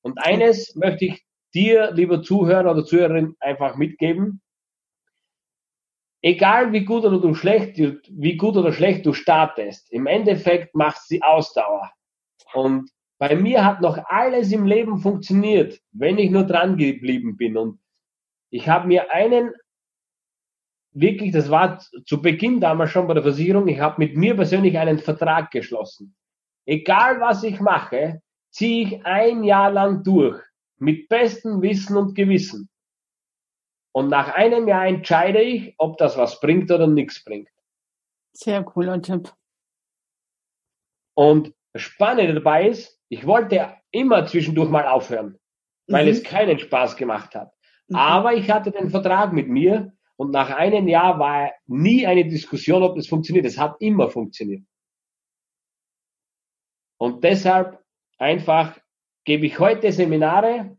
[0.02, 1.24] Und eines möchte ich
[1.54, 4.42] dir, lieber Zuhörer oder Zuhörerin, einfach mitgeben.
[6.22, 11.02] Egal wie gut oder du schlecht, wie gut oder schlecht du startest, im Endeffekt macht
[11.04, 11.92] sie Ausdauer.
[12.54, 12.90] Und
[13.20, 17.58] bei mir hat noch alles im Leben funktioniert, wenn ich nur dran geblieben bin.
[17.58, 17.80] Und
[18.50, 19.54] ich habe mir einen,
[20.92, 24.78] wirklich, das war zu Beginn damals schon bei der Versicherung, ich habe mit mir persönlich
[24.78, 26.16] einen Vertrag geschlossen.
[26.66, 28.22] Egal was ich mache,
[28.52, 30.42] ziehe ich ein Jahr lang durch
[30.80, 32.70] mit bestem Wissen und Gewissen.
[33.92, 37.50] Und nach einem Jahr entscheide ich, ob das was bringt oder nichts bringt.
[38.34, 39.34] Sehr cooler Tipp.
[41.16, 45.38] Und das Spannende dabei ist, ich wollte immer zwischendurch mal aufhören,
[45.88, 46.12] weil mhm.
[46.12, 47.52] es keinen Spaß gemacht hat.
[47.88, 47.96] Mhm.
[47.96, 52.84] Aber ich hatte den Vertrag mit mir und nach einem Jahr war nie eine Diskussion,
[52.84, 53.46] ob das funktioniert.
[53.46, 54.64] Es hat immer funktioniert.
[56.98, 57.84] Und deshalb
[58.18, 58.78] einfach
[59.30, 60.76] gebe ich heute Seminare.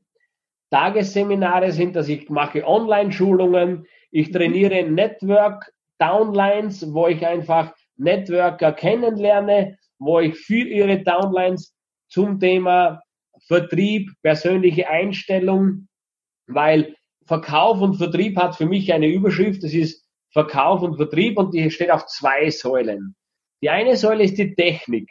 [0.72, 3.86] Tagesseminare sind dass ich mache Online-Schulungen.
[4.10, 11.76] Ich trainiere Network Downlines, wo ich einfach Networker kennenlerne, wo ich für ihre Downlines
[12.08, 13.04] zum Thema
[13.46, 15.86] Vertrieb, persönliche Einstellung,
[16.48, 16.96] weil
[17.26, 21.70] Verkauf und Vertrieb hat für mich eine Überschrift, das ist Verkauf und Vertrieb und die
[21.70, 23.14] steht auf zwei Säulen.
[23.62, 25.08] Die eine Säule ist die Technik.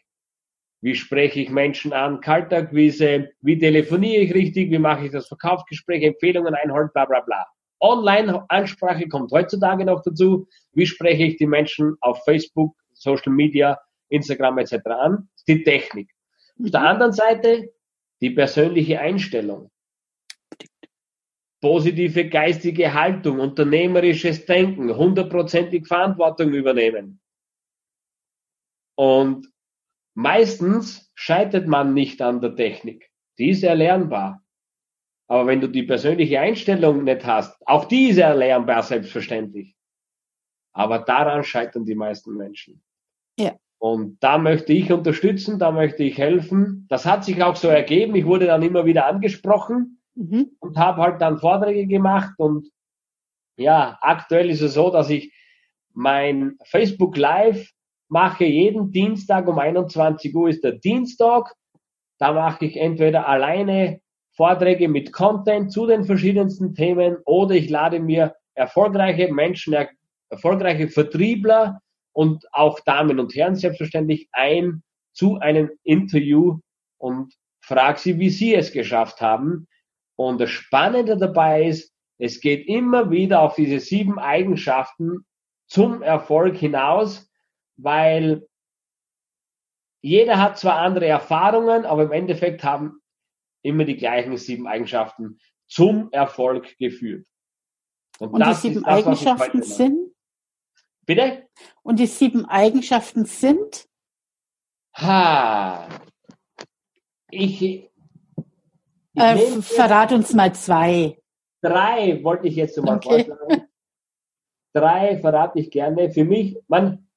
[0.81, 2.21] Wie spreche ich Menschen an?
[2.21, 3.29] Kaltakquise.
[3.41, 4.71] Wie telefoniere ich richtig?
[4.71, 6.03] Wie mache ich das Verkaufsgespräch?
[6.03, 7.45] Empfehlungen einholen, bla, bla, bla.
[7.81, 10.47] Online-Ansprache kommt heutzutage noch dazu.
[10.73, 13.77] Wie spreche ich die Menschen auf Facebook, Social Media,
[14.09, 14.75] Instagram etc.
[14.87, 16.09] an, die Technik.
[16.61, 16.87] Auf der mhm.
[16.87, 17.73] anderen Seite
[18.21, 19.71] die persönliche Einstellung.
[21.61, 27.19] Positive geistige Haltung, unternehmerisches Denken, hundertprozentig Verantwortung übernehmen.
[28.95, 29.47] Und
[30.19, 33.09] meistens scheitert man nicht an der Technik.
[33.37, 34.43] Die ist erlernbar.
[35.27, 39.77] Aber wenn du die persönliche Einstellung nicht hast, auch die ist erlernbar, selbstverständlich.
[40.73, 42.83] Aber daran scheitern die meisten Menschen.
[43.39, 43.55] Ja.
[43.77, 46.85] Und da möchte ich unterstützen, da möchte ich helfen.
[46.89, 48.13] Das hat sich auch so ergeben.
[48.15, 50.51] Ich wurde dann immer wieder angesprochen mhm.
[50.59, 52.33] und habe halt dann Vorträge gemacht.
[52.37, 52.69] Und
[53.55, 55.33] ja, aktuell ist es so, dass ich
[55.93, 57.71] mein Facebook Live
[58.09, 61.53] mache jeden Dienstag um 21 Uhr ist der Dienstag.
[62.17, 64.01] Da mache ich entweder alleine
[64.35, 69.75] Vorträge mit Content zu den verschiedensten Themen oder ich lade mir erfolgreiche Menschen,
[70.29, 71.81] erfolgreiche Vertriebler
[72.13, 74.83] und auch Damen und Herren selbstverständlich ein
[75.13, 76.59] zu einem Interview
[76.97, 79.67] und frage sie, wie sie es geschafft haben.
[80.15, 85.25] Und das Spannende dabei ist, es geht immer wieder auf diese sieben Eigenschaften
[85.67, 87.28] zum Erfolg hinaus,
[87.81, 88.47] weil
[90.01, 93.01] jeder hat zwar andere Erfahrungen, aber im Endeffekt haben
[93.61, 97.27] immer die gleichen sieben Eigenschaften zum Erfolg geführt.
[98.19, 100.15] Und, Und die sieben das, Eigenschaften sind?
[101.05, 101.47] Bitte?
[101.83, 103.87] Und die sieben Eigenschaften sind?
[104.95, 105.87] Ha.
[107.31, 107.89] Ich, ich
[109.15, 111.19] äh, verrat uns mal zwei.
[111.61, 113.25] Drei wollte ich jetzt mal okay.
[113.25, 113.67] vorschlagen.
[114.73, 116.11] Drei verrate ich gerne.
[116.11, 117.08] Für mich, man,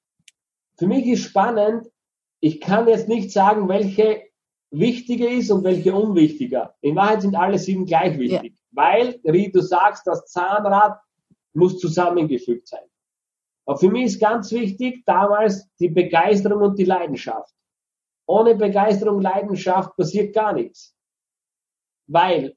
[0.79, 1.89] für mich ist spannend,
[2.41, 4.23] ich kann jetzt nicht sagen, welche
[4.71, 6.75] wichtiger ist und welche unwichtiger.
[6.81, 8.59] In Wahrheit sind alle sieben gleich wichtig, ja.
[8.71, 10.99] weil, wie du sagst, das Zahnrad
[11.53, 12.85] muss zusammengefügt sein.
[13.65, 17.55] Aber für mich ist ganz wichtig damals die Begeisterung und die Leidenschaft.
[18.27, 20.97] Ohne Begeisterung, Leidenschaft passiert gar nichts.
[22.09, 22.57] Weil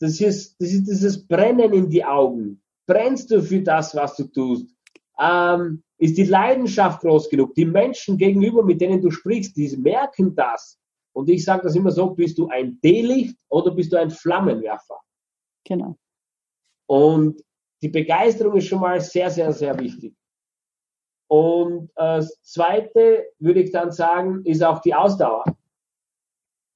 [0.00, 2.62] das ist, das ist dieses Brennen in die Augen.
[2.86, 4.74] Brennst du für das, was du tust?
[5.20, 7.54] Ähm, ist die Leidenschaft groß genug?
[7.54, 10.78] Die Menschen gegenüber, mit denen du sprichst, die merken das.
[11.12, 14.98] Und ich sage das immer so, bist du ein D-Licht oder bist du ein Flammenwerfer?
[15.64, 15.96] Genau.
[16.86, 17.44] Und
[17.82, 20.14] die Begeisterung ist schon mal sehr, sehr, sehr wichtig.
[21.28, 25.44] Und äh, das Zweite würde ich dann sagen, ist auch die Ausdauer.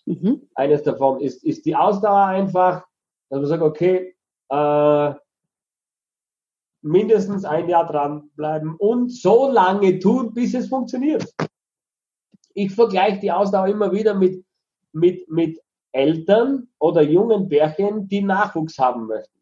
[0.04, 0.48] Mhm.
[0.54, 2.86] Eines davon ist, ist die Ausdauer einfach,
[3.30, 4.14] dass man sagt, okay,
[4.50, 5.14] äh,
[6.84, 11.34] mindestens ein Jahr dranbleiben und so lange tun, bis es funktioniert.
[12.52, 14.44] Ich vergleiche die Ausdauer immer wieder mit,
[14.92, 15.60] mit, mit
[15.92, 19.40] Eltern oder jungen Bärchen, die Nachwuchs haben möchten.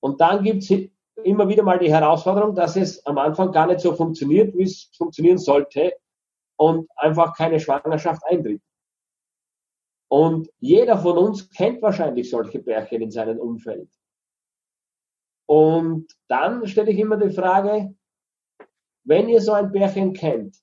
[0.00, 0.70] Und dann gibt es
[1.24, 4.90] immer wieder mal die Herausforderung, dass es am Anfang gar nicht so funktioniert, wie es
[4.96, 5.92] funktionieren sollte
[6.56, 8.62] und einfach keine Schwangerschaft eintritt.
[10.08, 13.88] Und jeder von uns kennt wahrscheinlich solche Bärchen in seinem Umfeld.
[15.50, 17.92] Und dann stelle ich immer die Frage,
[19.02, 20.56] wenn ihr so ein Bärchen kennt,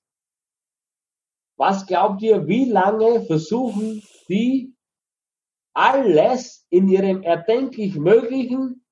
[1.58, 4.74] was glaubt ihr, wie lange versuchen die
[5.74, 8.82] alles in ihrem erdenklich Möglichen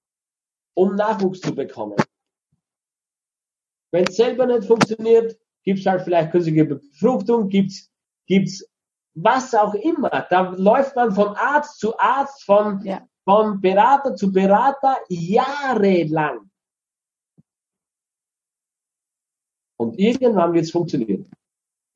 [0.75, 1.97] um Nachwuchs zu bekommen.
[3.91, 7.91] Wenn es selber nicht funktioniert, gibt es halt vielleicht künstliche Befruchtung, gibt's
[8.27, 8.69] gibt's
[9.15, 10.27] was auch immer.
[10.29, 13.09] Da läuft man von Arzt zu Arzt, von, ja.
[13.27, 16.49] Von Berater zu Berater jahrelang.
[19.79, 21.31] Und irgendwann wird es funktionieren.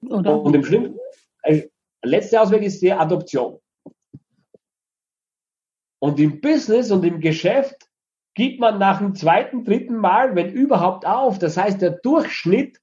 [0.03, 0.43] Oder?
[0.43, 0.99] Und im schlimmsten,
[1.43, 1.69] äh,
[2.03, 3.61] letzte Ausweg ist die Adoption.
[6.03, 7.89] Und im Business und im Geschäft
[8.35, 11.39] gibt man nach dem zweiten, dritten Mal, wenn überhaupt auf.
[11.39, 12.81] Das heißt, der Durchschnitt,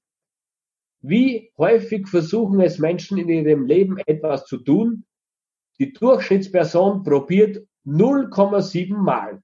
[1.00, 5.04] wie häufig versuchen es Menschen in ihrem Leben etwas zu tun,
[5.78, 9.42] die Durchschnittsperson probiert 0,7 Mal.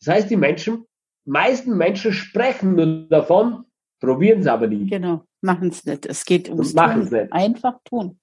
[0.00, 0.86] Das heißt, die Menschen,
[1.24, 3.64] meisten Menschen sprechen nur davon,
[4.00, 4.88] probieren es aber nie.
[4.88, 6.06] Genau, machen es nicht.
[6.06, 7.08] Es geht ums tun.
[7.10, 7.32] Nicht.
[7.32, 8.18] Einfach tun.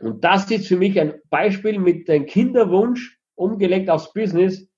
[0.00, 4.68] Und das ist für mich ein Beispiel mit dem Kinderwunsch umgelegt aufs Business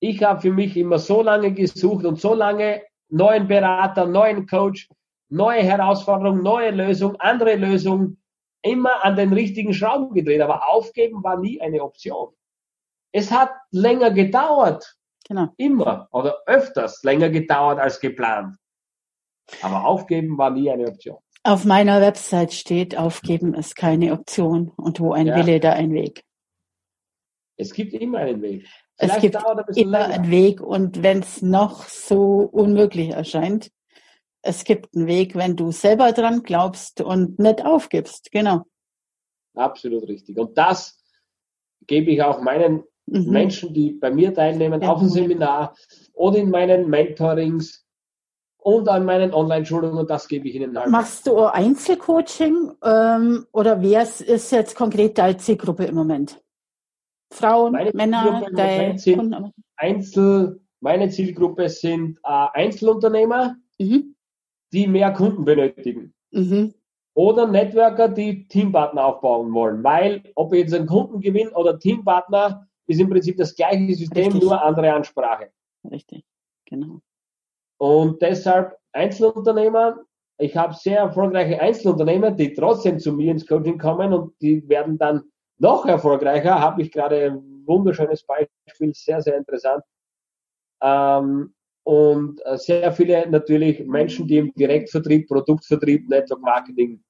[0.00, 4.88] ich habe für mich immer so lange gesucht und so lange neuen Berater, neuen Coach,
[5.28, 8.22] neue Herausforderungen, neue Lösungen, andere Lösungen,
[8.62, 10.40] immer an den richtigen Schrauben gedreht.
[10.40, 12.28] Aber aufgeben war nie eine Option.
[13.12, 14.96] Es hat länger gedauert.
[15.26, 15.48] Genau.
[15.56, 18.56] Immer oder öfters länger gedauert als geplant.
[19.62, 21.18] Aber aufgeben war nie eine Option.
[21.42, 24.72] Auf meiner Website steht, aufgeben ist keine Option.
[24.76, 25.36] Und wo ein ja.
[25.36, 26.24] Wille, da ein Weg.
[27.56, 28.68] Es gibt immer einen Weg.
[28.98, 29.36] Vielleicht es gibt
[29.76, 30.14] immer länger.
[30.14, 33.70] einen Weg und wenn es noch so unmöglich erscheint,
[34.42, 38.30] es gibt einen Weg, wenn du selber dran glaubst und nicht aufgibst.
[38.30, 38.64] Genau.
[39.54, 40.38] Absolut richtig.
[40.38, 41.02] Und das
[41.86, 43.30] gebe ich auch meinen mhm.
[43.30, 45.74] Menschen, die bei mir teilnehmen, ja, auf dem Seminar
[46.14, 47.84] oder in meinen Mentorings
[48.58, 50.90] und an meinen Online-Schulungen, das gebe ich Ihnen halt.
[50.90, 56.42] Machst du Einzelcoaching ähm, oder wer ist jetzt konkret deine Zielgruppe im Moment?
[57.30, 58.96] Frauen, meine Männer, deine
[59.76, 64.14] Einzel, meine Zielgruppe sind äh, Einzelunternehmer, mhm.
[64.72, 66.14] die mehr Kunden benötigen.
[66.30, 66.74] Mhm.
[67.14, 69.82] Oder Networker, die Teampartner aufbauen wollen.
[69.82, 74.42] Weil, ob jetzt ein Kundengewinn oder Teampartner, ist im Prinzip das gleiche System, Richtig.
[74.42, 75.50] nur andere Ansprache.
[75.90, 76.24] Richtig,
[76.64, 77.00] genau.
[77.78, 80.04] Und deshalb Einzelunternehmer.
[80.40, 84.96] Ich habe sehr erfolgreiche Einzelunternehmer, die trotzdem zu mir ins Coaching kommen und die werden
[84.98, 85.24] dann
[85.58, 86.58] noch erfolgreicher.
[86.58, 89.82] Habe ich gerade ein wunderschönes Beispiel, sehr, sehr interessant.
[90.80, 97.02] Ähm, und äh, sehr viele natürlich Menschen, die im Direktvertrieb, Produktvertrieb, Network Marketing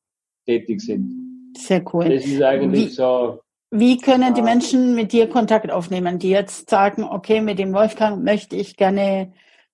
[0.47, 1.53] tätig sind.
[1.57, 2.09] Sehr cool.
[2.09, 3.41] Das ist eigentlich wie, so.
[3.71, 8.25] Wie können die Menschen mit dir Kontakt aufnehmen, die jetzt sagen, okay, mit dem Wolfgang
[8.25, 9.33] möchte ich gerne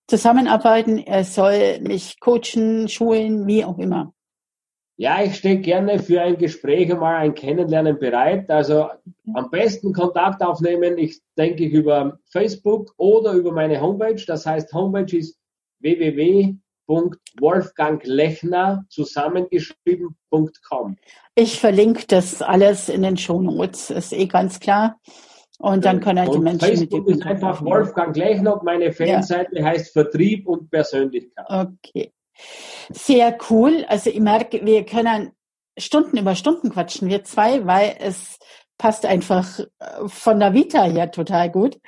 [0.09, 4.13] zusammenarbeiten, er soll mich coachen, schulen, wie auch immer?
[4.97, 8.49] Ja, ich stehe gerne für ein Gespräch einmal ein Kennenlernen bereit.
[8.49, 8.89] Also
[9.33, 14.23] am besten Kontakt aufnehmen, ich denke ich über Facebook oder über meine Homepage.
[14.27, 15.39] Das heißt, Homepage ist
[16.87, 20.97] www.wolfganglechner zusammengeschrieben.com.
[21.35, 25.01] Ich verlinke das alles in den Show Notes, ist eh ganz klar.
[25.59, 29.59] Und dann können halt die Menschen Facebook mit ist einfach Wolfgang Lechner und meine Fanseite
[29.59, 29.65] ja.
[29.65, 31.47] heißt Vertrieb und Persönlichkeit.
[31.49, 32.13] Okay.
[32.91, 33.85] Sehr cool.
[33.89, 35.31] Also ich merke, wir können
[35.79, 38.39] Stunden über Stunden quatschen, wir zwei, weil es
[38.79, 39.65] passt einfach äh,
[40.07, 41.79] von der Vita her total gut.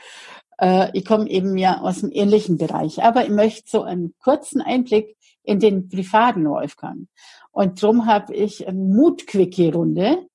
[0.58, 4.60] Äh, ich komme eben ja aus dem ähnlichen Bereich, aber ich möchte so einen kurzen
[4.60, 7.08] Einblick in den privaten Wolfgang.
[7.52, 10.26] Und darum habe ich eine Mutquickie-Runde.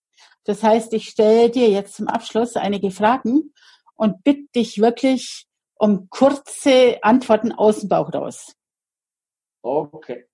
[0.44, 3.54] Das heißt, ich stelle dir jetzt zum Abschluss einige Fragen
[3.96, 5.46] und bitte dich wirklich
[5.76, 8.56] um kurze Antworten aus dem Bauch raus.
[9.62, 10.26] Okay.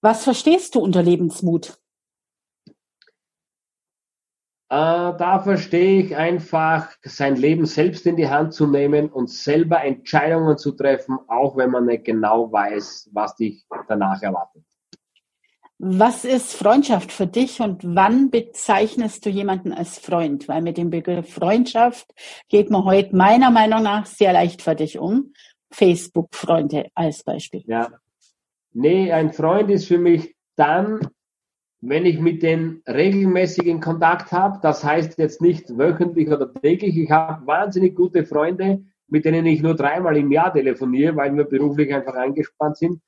[0.00, 1.78] Was verstehst du unter Lebensmut?
[4.68, 4.74] Äh,
[5.16, 10.58] da verstehe ich einfach, sein Leben selbst in die Hand zu nehmen und selber Entscheidungen
[10.58, 14.64] zu treffen, auch wenn man nicht genau weiß, was dich danach erwartet.
[15.78, 20.48] Was ist Freundschaft für dich und wann bezeichnest du jemanden als Freund?
[20.48, 22.12] Weil mit dem Begriff Freundschaft
[22.48, 25.34] geht man heute meiner Meinung nach sehr leichtfertig um.
[25.70, 27.62] Facebook-Freunde als Beispiel.
[27.66, 27.90] Ja.
[28.72, 31.00] Nee, ein Freund ist für mich dann,
[31.88, 34.58] wenn ich mit denen regelmäßig in Kontakt habe.
[34.62, 36.96] Das heißt jetzt nicht wöchentlich oder täglich.
[36.96, 41.44] Ich habe wahnsinnig gute Freunde, mit denen ich nur dreimal im Jahr telefoniere, weil wir
[41.44, 43.00] beruflich einfach eingespannt sind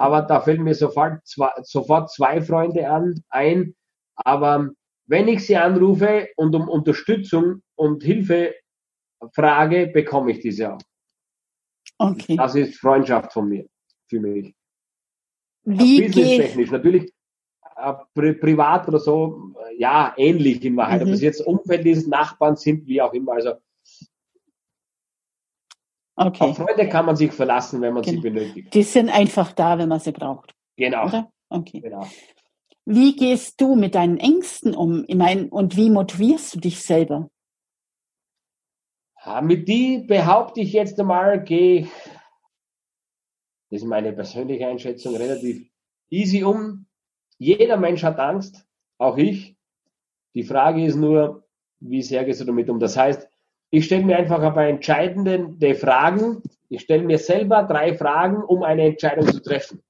[0.00, 3.74] aber da fällen mir sofort zwei, sofort zwei Freunde an, ein.
[4.14, 4.70] Aber
[5.04, 8.54] wenn ich sie anrufe und um Unterstützung und Hilfe
[9.34, 10.80] frage, bekomme ich diese auch.
[11.98, 12.34] Okay.
[12.34, 13.66] Das ist Freundschaft von mir,
[14.08, 14.54] für mich.
[15.64, 17.12] Wie Business-technisch, natürlich
[18.14, 21.02] pri privat oder so, ja, ähnlich in Wahrheit.
[21.02, 21.08] Mhm.
[21.08, 23.32] Ob es jetzt Umfeld ist, Nachbarn sind, wie auch immer.
[23.32, 23.54] Also
[26.16, 26.50] Okay.
[26.50, 28.20] Auf Freunde kann man sich verlassen, wenn man genau.
[28.20, 28.74] sie benötigt.
[28.74, 30.54] Die sind einfach da, wenn man sie braucht.
[30.76, 31.06] Genau.
[31.06, 31.32] Oder?
[31.48, 31.80] Okay.
[31.80, 32.06] Genau.
[32.84, 35.04] Wie gehst du mit deinen Ängsten um?
[35.08, 37.30] Ich meine, und wie motivierst du dich selber?
[39.24, 41.88] Ja, mit die behaupte ich jetzt einmal, gehe ich,
[43.70, 45.70] das ist meine persönliche Einschätzung, relativ
[46.10, 46.86] easy um.
[47.40, 48.66] Jeder Mensch hat Angst,
[48.98, 49.56] auch ich.
[50.34, 51.42] Die Frage ist nur,
[51.80, 52.78] wie sehr gehst du damit um?
[52.78, 53.26] Das heißt,
[53.70, 56.42] ich stelle mir einfach aber entscheidende Fragen.
[56.68, 59.82] Ich stelle mir selber drei Fragen, um eine Entscheidung zu treffen.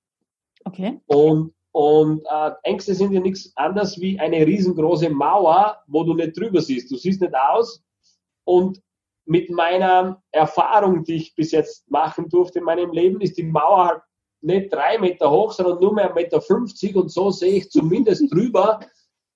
[0.64, 1.00] Okay.
[1.06, 6.38] Und, und äh, Ängste sind ja nichts anderes wie eine riesengroße Mauer, wo du nicht
[6.38, 6.88] drüber siehst.
[6.92, 7.82] Du siehst nicht aus.
[8.44, 8.80] Und
[9.24, 13.86] mit meiner Erfahrung, die ich bis jetzt machen durfte in meinem Leben, ist die Mauer
[13.86, 14.02] halt
[14.42, 18.32] nicht drei Meter hoch, sondern nur mehr 1,50 Meter 50 und so sehe ich zumindest
[18.32, 18.80] drüber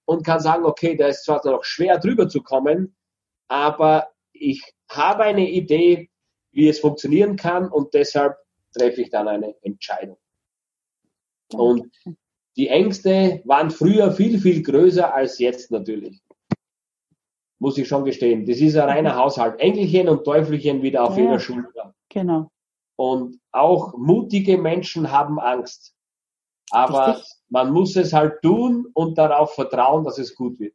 [0.04, 2.96] und kann sagen, okay, da ist zwar noch schwer drüber zu kommen,
[3.48, 6.10] aber ich habe eine Idee,
[6.52, 8.36] wie es funktionieren kann und deshalb
[8.72, 10.18] treffe ich dann eine Entscheidung.
[11.52, 11.90] Und
[12.56, 16.20] die Ängste waren früher viel, viel größer als jetzt natürlich.
[17.58, 18.46] Muss ich schon gestehen.
[18.46, 19.60] Das ist ein reiner Haushalt.
[19.60, 21.94] Engelchen und Teufelchen wieder auf ja, jeder Schulter.
[22.08, 22.50] Genau.
[22.96, 25.94] Und auch mutige Menschen haben Angst.
[26.70, 27.32] Aber Richtig.
[27.48, 30.74] man muss es halt tun und darauf vertrauen, dass es gut wird.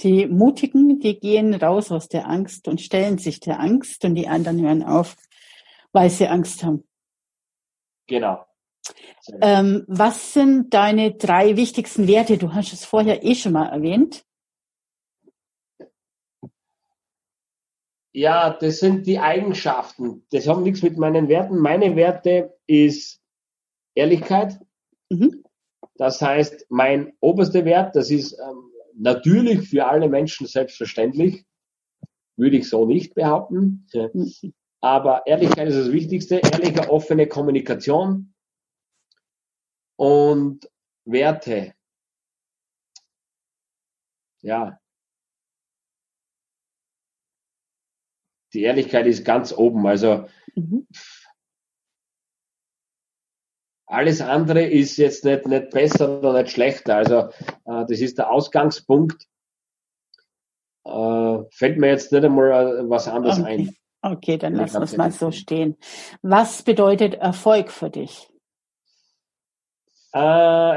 [0.00, 4.28] Die Mutigen, die gehen raus aus der Angst und stellen sich der Angst und die
[4.28, 5.16] anderen hören auf,
[5.92, 6.84] weil sie Angst haben.
[8.06, 8.44] Genau.
[9.40, 12.38] Ähm, was sind deine drei wichtigsten Werte?
[12.38, 14.24] Du hast es vorher eh schon mal erwähnt.
[18.16, 20.24] Ja, das sind die Eigenschaften.
[20.30, 21.58] Das haben nichts mit meinen Werten.
[21.58, 23.20] Meine Werte ist
[23.94, 24.58] Ehrlichkeit.
[25.10, 25.44] Mhm.
[25.96, 31.44] Das heißt, mein oberster Wert, das ist ähm, natürlich für alle Menschen selbstverständlich,
[32.36, 33.86] würde ich so nicht behaupten.
[33.92, 34.54] Mhm.
[34.80, 36.36] Aber Ehrlichkeit ist das Wichtigste.
[36.36, 38.32] Ehrliche, offene Kommunikation
[39.96, 40.70] und
[41.04, 41.74] Werte.
[44.40, 44.80] Ja.
[48.56, 49.86] Die Ehrlichkeit ist ganz oben.
[49.86, 50.86] Also mhm.
[53.84, 56.96] alles andere ist jetzt nicht, nicht besser oder nicht schlechter.
[56.96, 57.18] Also
[57.66, 59.26] äh, das ist der Ausgangspunkt.
[60.86, 63.48] Äh, fällt mir jetzt nicht einmal äh, was anderes okay.
[63.48, 63.76] ein.
[64.00, 65.76] Okay, dann lassen wir es mal so stehen.
[66.22, 68.30] Was bedeutet Erfolg für dich?
[70.14, 70.18] Äh,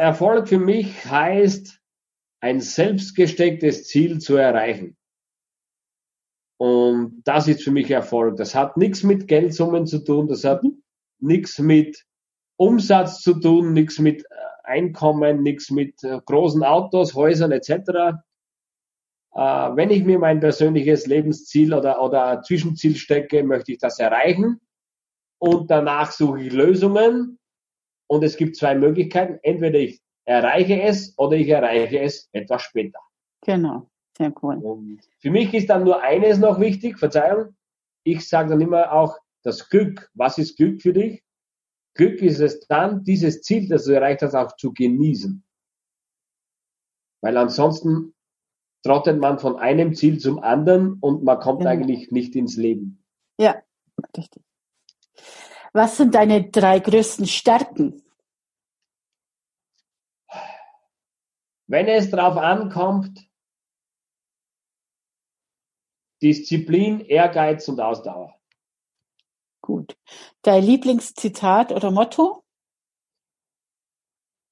[0.02, 1.80] Erfolg für mich heißt,
[2.42, 4.98] ein selbstgestecktes Ziel zu erreichen.
[6.60, 8.38] Und das ist für mich Erfolg.
[8.38, 10.84] Das hat nichts mit Geldsummen zu tun, das hat mhm.
[11.20, 12.06] nichts mit
[12.58, 14.26] Umsatz zu tun, nichts mit äh,
[14.64, 18.20] Einkommen, nichts mit äh, großen Autos, Häusern etc
[19.34, 24.60] äh, wenn ich mir mein persönliches Lebensziel oder, oder Zwischenziel stecke, möchte ich das erreichen.
[25.40, 27.40] Und danach suche ich Lösungen.
[28.08, 29.40] Und es gibt zwei Möglichkeiten.
[29.44, 33.00] Entweder ich erreiche es oder ich erreiche es etwas später.
[33.46, 33.90] Genau,
[34.20, 34.58] sehr cool.
[34.58, 37.56] Und für mich ist dann nur eines noch wichtig, Verzeihung.
[38.04, 40.10] Ich sage dann immer auch das Glück.
[40.14, 41.24] Was ist Glück für dich?
[41.96, 45.44] Glück ist es dann, dieses Ziel, das du erreicht hast, auch zu genießen.
[47.22, 48.14] Weil ansonsten
[48.84, 51.72] trottet man von einem Ziel zum anderen und man kommt genau.
[51.72, 53.04] eigentlich nicht ins Leben.
[53.40, 53.62] Ja,
[54.18, 54.44] richtig.
[55.74, 58.02] Was sind deine drei größten Stärken?
[61.68, 63.29] Wenn es darauf ankommt,
[66.22, 68.36] Disziplin, Ehrgeiz und Ausdauer.
[69.62, 69.96] Gut.
[70.42, 72.44] Dein Lieblingszitat oder Motto?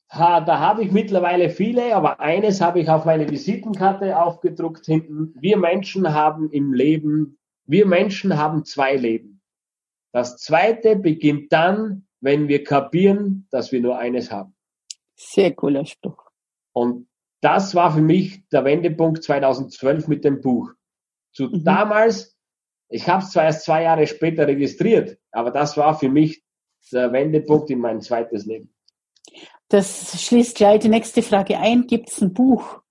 [0.09, 5.33] Ha, da habe ich mittlerweile viele, aber eines habe ich auf meine Visitenkarte aufgedruckt hinten.
[5.39, 9.41] Wir Menschen haben im Leben, wir Menschen haben zwei Leben.
[10.13, 14.55] Das zweite beginnt dann, wenn wir kapieren, dass wir nur eines haben.
[15.15, 16.23] Sehr cooler Spruch.
[16.71, 17.07] Und
[17.41, 20.71] das war für mich der Wendepunkt 2012 mit dem Buch.
[21.31, 21.63] Zu mhm.
[21.63, 22.37] damals,
[22.89, 26.43] ich habe es zwar erst zwei Jahre später registriert, aber das war für mich
[26.91, 28.73] der Wendepunkt in mein zweites Leben.
[29.69, 31.87] Das schließt gleich die nächste Frage ein.
[31.87, 32.81] Gibt es ein Buch,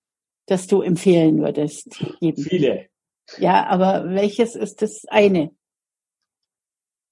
[0.46, 2.04] das du empfehlen würdest?
[2.20, 2.44] Jedem?
[2.44, 2.88] Viele.
[3.38, 5.50] Ja, aber welches ist das eine?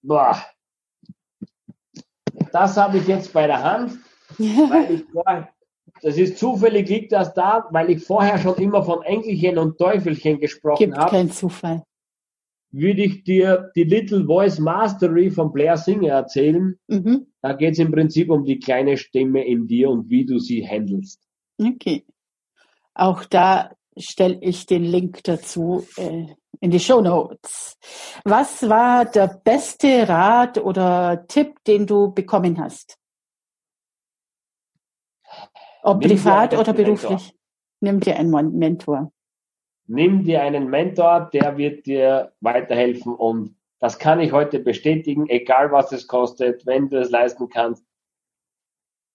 [0.02, 0.44] Boah.
[2.52, 3.98] Das habe ich jetzt bei der Hand,
[4.38, 5.04] weil ich
[6.04, 10.38] das ist zufällig liegt das da, weil ich vorher schon immer von Engelchen und Teufelchen
[10.38, 11.00] gesprochen habe.
[11.00, 11.82] Gibt kein Zufall
[12.74, 16.76] würde ich dir die Little Voice Mastery von Blair Singer erzählen.
[16.88, 17.28] Mhm.
[17.40, 20.66] Da geht es im Prinzip um die kleine Stimme in dir und wie du sie
[20.66, 21.20] handelst.
[21.60, 22.04] Okay.
[22.94, 26.26] Auch da stelle ich den Link dazu äh,
[26.60, 27.76] in die Show Notes.
[28.24, 32.98] Was war der beste Rat oder Tipp, den du bekommen hast?
[35.84, 37.34] Ob Nimm privat oder beruflich?
[37.80, 39.12] Nimm dir einen Mentor
[39.86, 45.70] nimm dir einen Mentor, der wird dir weiterhelfen und das kann ich heute bestätigen, egal
[45.70, 47.84] was es kostet, wenn du es leisten kannst.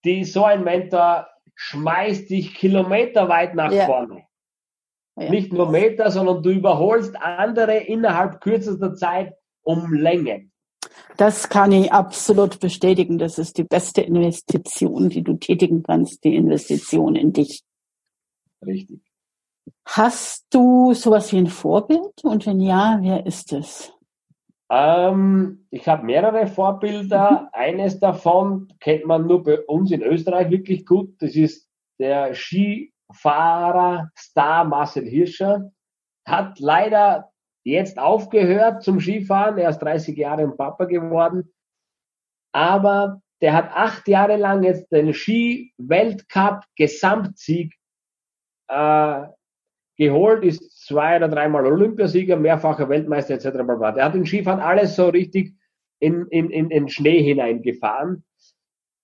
[0.04, 3.86] Die, so ein Mentor schmeißt dich kilometerweit nach ja.
[3.86, 4.24] vorne.
[5.18, 5.28] Ja.
[5.28, 10.49] Nicht nur Meter, sondern du überholst andere innerhalb kürzester Zeit um Längen.
[11.16, 13.18] Das kann ich absolut bestätigen.
[13.18, 17.62] Das ist die beste Investition, die du tätigen kannst, die Investition in dich.
[18.64, 19.00] Richtig.
[19.84, 22.22] Hast du sowas wie ein Vorbild?
[22.22, 23.92] Und wenn ja, wer ist es?
[24.70, 27.42] Ähm, ich habe mehrere Vorbilder.
[27.42, 27.48] Mhm.
[27.52, 31.20] Eines davon kennt man nur bei uns in Österreich wirklich gut.
[31.20, 31.68] Das ist
[31.98, 35.72] der Skifahrer Star Marcel Hirscher.
[36.24, 37.29] Hat leider
[37.70, 39.58] jetzt aufgehört zum Skifahren.
[39.58, 41.52] Er ist 30 Jahre und Papa geworden.
[42.52, 47.74] Aber der hat acht Jahre lang jetzt den Ski-Weltcup Gesamtsieg
[48.68, 49.22] äh,
[49.96, 53.44] geholt, ist zwei oder dreimal Olympiasieger, mehrfacher Weltmeister etc.
[53.96, 55.54] Der hat in Skifahren alles so richtig
[56.00, 58.24] in, in, in den Schnee hineingefahren.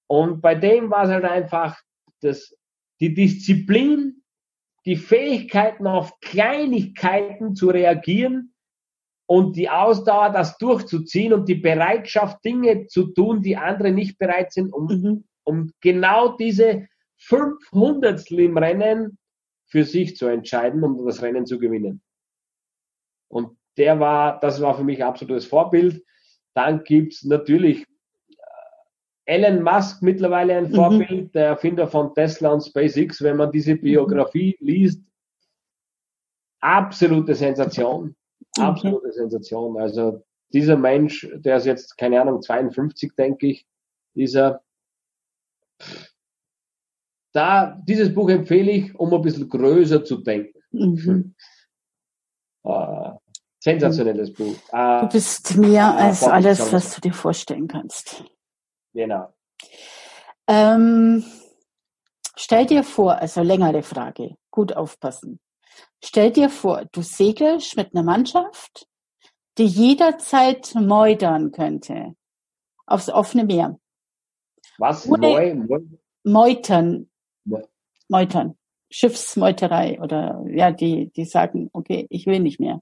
[0.09, 1.81] Und bei dem war es halt einfach
[2.21, 2.57] das,
[3.01, 4.23] die Disziplin,
[4.87, 8.55] die Fähigkeiten auf Kleinigkeiten zu reagieren,
[9.27, 14.53] und die Ausdauer, das durchzuziehen und die Bereitschaft, Dinge zu tun, die andere nicht bereit
[14.53, 15.25] sind, um, mhm.
[15.45, 19.19] um genau diese 500 im Rennen
[19.67, 22.03] für sich zu entscheiden, um das Rennen zu gewinnen.
[23.29, 26.05] Und der war, das war für mich absolutes Vorbild.
[26.55, 28.35] Dann gibt's natürlich äh,
[29.25, 30.75] Elon Musk mittlerweile ein mhm.
[30.75, 33.21] Vorbild, der Erfinder von Tesla und SpaceX.
[33.23, 35.03] Wenn man diese Biografie liest,
[36.61, 38.15] absolute Sensation.
[38.59, 39.79] Absolute Sensation.
[39.79, 43.67] Also dieser Mensch, der ist jetzt, keine Ahnung, 52, denke ich,
[44.15, 44.63] dieser,
[47.33, 50.59] da, dieses Buch empfehle ich, um ein bisschen größer zu denken.
[50.71, 51.35] Mhm.
[52.65, 53.11] Äh,
[53.59, 54.57] sensationelles Buch.
[54.73, 58.25] Äh, du bist mehr äh, als alles, was du dir vorstellen kannst.
[58.95, 59.35] Genau.
[60.49, 61.25] Ähm,
[62.37, 65.41] stell dir vor, also längere Frage, gut aufpassen.
[66.05, 68.87] Stell dir vor, du segelst mit einer Mannschaft,
[69.59, 72.15] die jederzeit meutern könnte.
[72.87, 73.79] Aufs offene Meer.
[74.79, 75.07] Was?
[75.07, 75.81] Moi, moi?
[76.23, 77.11] Meutern.
[78.09, 78.57] Meutern.
[78.91, 82.81] Schiffsmeuterei oder ja, die, die sagen, okay, ich will nicht mehr.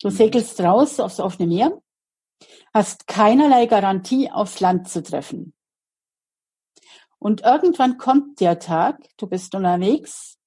[0.00, 0.12] Du mhm.
[0.12, 1.82] segelst raus aufs offene Meer,
[2.72, 5.54] hast keinerlei Garantie, aufs Land zu treffen.
[7.18, 10.37] Und irgendwann kommt der Tag, du bist unterwegs,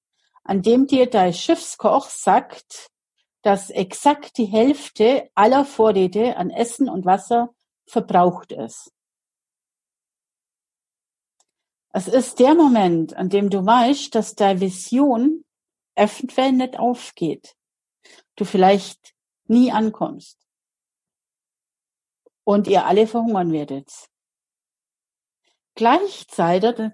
[0.44, 2.90] an dem dir dein Schiffskoch sagt,
[3.42, 7.54] dass exakt die Hälfte aller Vorräte an Essen und Wasser
[7.86, 8.92] verbraucht ist.
[11.94, 15.44] Es ist der Moment, an dem du weißt, dass deine Vision
[15.94, 17.54] eventuell nicht aufgeht.
[18.36, 19.14] Du vielleicht
[19.46, 20.38] nie ankommst.
[22.44, 23.92] Und ihr alle verhungern werdet.
[25.74, 26.92] Gleichzeitig,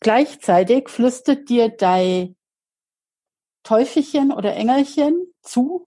[0.00, 2.36] gleichzeitig flüstert dir dein
[3.62, 5.86] Teufelchen oder Engelchen zu,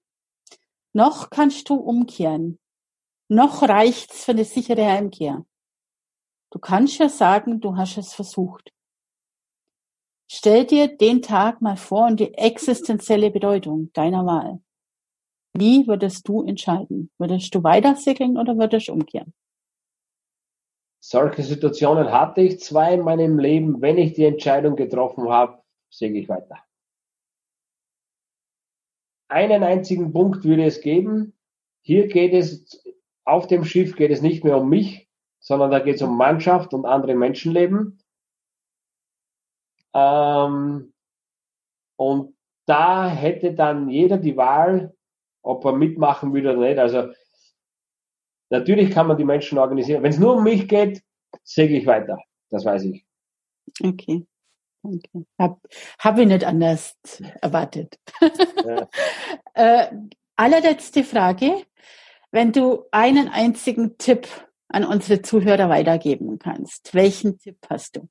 [0.93, 2.59] noch kannst du umkehren.
[3.27, 5.45] Noch reicht's für eine sichere Heimkehr.
[6.51, 8.71] Du kannst ja sagen, du hast es versucht.
[10.31, 14.61] Stell dir den Tag mal vor und die existenzielle Bedeutung deiner Wahl.
[15.53, 17.11] Wie würdest du entscheiden?
[17.17, 19.33] Würdest du weiter segeln oder würdest du umkehren?
[20.99, 23.81] Solche Situationen hatte ich zwei in meinem Leben.
[23.81, 26.64] Wenn ich die Entscheidung getroffen habe, segel ich weiter
[29.27, 31.33] einen einzigen Punkt würde es geben.
[31.81, 32.83] Hier geht es,
[33.23, 35.09] auf dem Schiff geht es nicht mehr um mich,
[35.39, 37.99] sondern da geht es um Mannschaft und andere Menschenleben.
[39.93, 40.93] Ähm,
[41.97, 44.95] und da hätte dann jeder die Wahl,
[45.43, 46.79] ob er mitmachen würde oder nicht.
[46.79, 47.11] Also
[48.49, 50.03] natürlich kann man die Menschen organisieren.
[50.03, 51.03] Wenn es nur um mich geht,
[51.43, 52.17] segle ich weiter.
[52.49, 53.05] Das weiß ich.
[53.81, 54.25] Okay.
[54.85, 55.25] Okay.
[55.39, 55.59] Hab,
[55.99, 56.95] hab ich nicht anders
[57.41, 57.97] erwartet.
[58.65, 58.87] Ja.
[59.53, 59.91] äh,
[60.35, 61.65] allerletzte Frage.
[62.31, 64.27] Wenn du einen einzigen Tipp
[64.67, 68.09] an unsere Zuhörer weitergeben kannst, welchen Tipp hast du?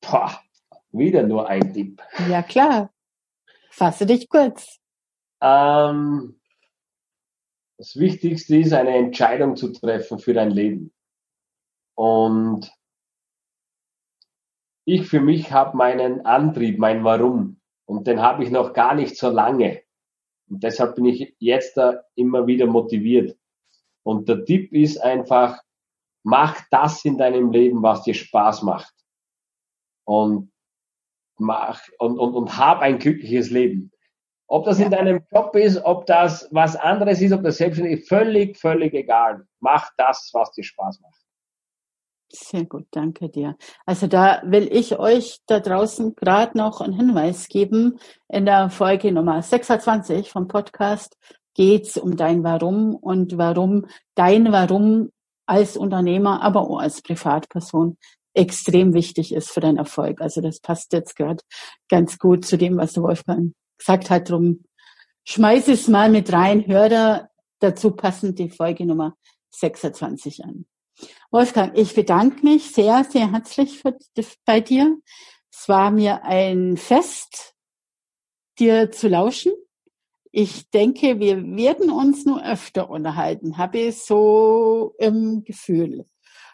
[0.00, 0.40] Boah,
[0.90, 2.02] wieder nur ein Tipp.
[2.28, 2.90] Ja, klar.
[3.70, 4.78] Fasse dich kurz.
[5.40, 6.38] Ähm,
[7.78, 10.91] das Wichtigste ist, eine Entscheidung zu treffen für dein Leben.
[11.94, 12.72] Und
[14.84, 17.60] ich für mich habe meinen Antrieb, mein Warum.
[17.86, 19.82] Und den habe ich noch gar nicht so lange.
[20.48, 23.38] Und deshalb bin ich jetzt da immer wieder motiviert.
[24.02, 25.62] Und der Tipp ist einfach,
[26.24, 28.94] mach das in deinem Leben, was dir Spaß macht.
[30.04, 30.52] Und
[31.38, 33.92] mach, und, und, und hab ein glückliches Leben.
[34.48, 38.08] Ob das in deinem Job ist, ob das was anderes ist, ob das selbstständig ist,
[38.08, 39.46] völlig, völlig egal.
[39.60, 41.22] Mach das, was dir Spaß macht.
[42.34, 43.56] Sehr gut, danke dir.
[43.84, 47.98] Also da will ich euch da draußen gerade noch einen Hinweis geben.
[48.28, 51.18] In der Folge Nummer 26 vom Podcast
[51.54, 55.10] geht's um dein Warum und warum dein Warum
[55.44, 57.98] als Unternehmer, aber auch als Privatperson
[58.32, 60.22] extrem wichtig ist für deinen Erfolg.
[60.22, 61.42] Also das passt jetzt gerade
[61.90, 64.30] ganz gut zu dem, was der Wolfgang gesagt hat.
[64.30, 64.64] Drum
[65.24, 67.28] schmeiß es mal mit rein, hör da
[67.58, 69.16] dazu passend die Folge Nummer
[69.50, 70.64] 26 an.
[71.30, 73.96] Wolfgang, ich bedanke mich sehr, sehr herzlich für,
[74.44, 74.98] bei dir.
[75.50, 77.54] Es war mir ein Fest,
[78.58, 79.52] dir zu lauschen.
[80.30, 86.06] Ich denke, wir werden uns nur öfter unterhalten, habe ich so im Gefühl.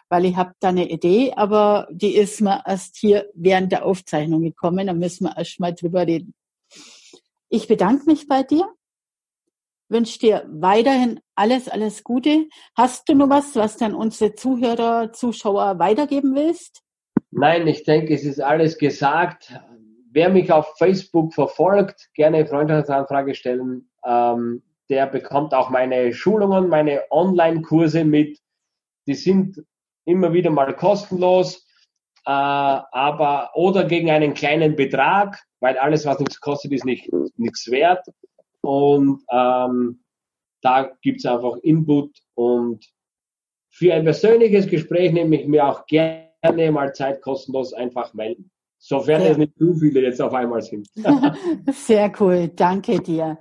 [0.09, 4.41] Weil ich habe da eine Idee, aber die ist mir erst hier während der Aufzeichnung
[4.41, 4.87] gekommen.
[4.87, 6.33] Da müssen wir erst mal drüber reden.
[7.49, 8.67] Ich bedanke mich bei dir
[9.89, 12.47] wünsche dir weiterhin alles, alles Gute.
[12.75, 16.81] Hast du noch was, was dann unsere Zuhörer, Zuschauer weitergeben willst?
[17.31, 19.59] Nein, ich denke, es ist alles gesagt.
[20.11, 23.89] wer mich auf Facebook verfolgt, gerne Freundschaftsanfrage stellen.
[24.03, 28.39] Ähm, der bekommt auch meine Schulungen, meine Online-Kurse mit.
[29.07, 29.63] Die sind
[30.05, 31.67] immer wieder mal kostenlos,
[32.25, 37.69] äh, aber oder gegen einen kleinen Betrag, weil alles, was nichts kostet, ist nicht nichts
[37.69, 38.07] wert.
[38.61, 40.03] Und ähm,
[40.61, 42.85] da gibt's einfach Input und
[43.71, 48.51] für ein persönliches Gespräch nehme ich mir auch gerne mal Zeit kostenlos einfach melden.
[48.77, 50.87] Sofern es nicht zu viele jetzt auf einmal sind.
[51.71, 53.37] Sehr cool, danke dir.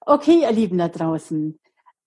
[0.00, 1.58] Okay, ihr Lieben da draußen.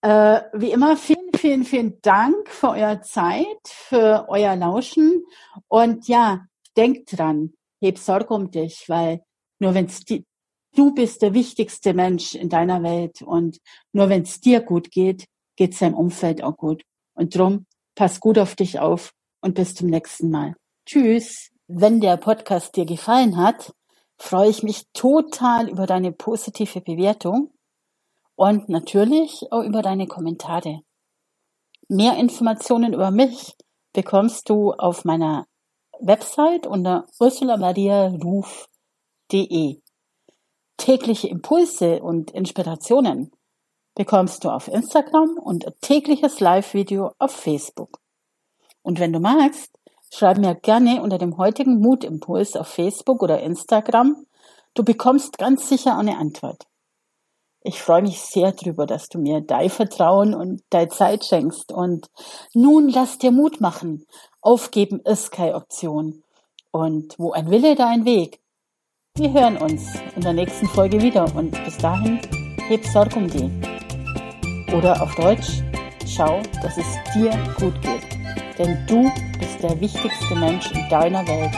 [0.02, 5.24] Äh, wie immer, vielen, vielen, vielen Dank für eure Zeit, für euer Lauschen.
[5.68, 6.46] Und ja,
[6.76, 9.22] denkt dran, heb Sorge um dich, weil
[9.60, 10.04] nur wenn es
[10.74, 13.60] du bist der wichtigste Mensch in deiner Welt und
[13.92, 16.82] nur wenn es dir gut geht, geht es deinem Umfeld auch gut.
[17.14, 20.54] Und drum, pass gut auf dich auf und bis zum nächsten Mal.
[20.86, 21.50] Tschüss.
[21.66, 23.72] Wenn der Podcast dir gefallen hat,
[24.18, 27.52] freue ich mich total über deine positive Bewertung
[28.36, 30.80] und natürlich auch über deine Kommentare.
[31.88, 33.54] Mehr Informationen über mich
[33.92, 35.46] bekommst du auf meiner
[36.00, 39.83] Website unter ursulamariaruf.de.
[40.76, 43.30] Tägliche Impulse und Inspirationen
[43.94, 48.00] bekommst du auf Instagram und tägliches Live-Video auf Facebook.
[48.82, 49.74] Und wenn du magst,
[50.16, 54.26] Schreib mir gerne unter dem heutigen Mutimpuls auf Facebook oder Instagram.
[54.74, 56.68] Du bekommst ganz sicher eine Antwort.
[57.62, 61.72] Ich freue mich sehr drüber, dass du mir dein Vertrauen und deine Zeit schenkst.
[61.72, 62.10] Und
[62.52, 64.06] nun lass dir Mut machen.
[64.40, 66.22] Aufgeben ist keine Option.
[66.70, 68.38] Und wo ein Wille, da ein Weg.
[69.16, 72.18] Wir hören uns in der nächsten Folge wieder und bis dahin
[72.66, 73.48] heb Sorg um die.
[74.76, 75.62] Oder auf Deutsch,
[76.04, 78.58] schau, dass es dir gut geht.
[78.58, 79.08] Denn du
[79.38, 81.52] bist der wichtigste Mensch in deiner Welt.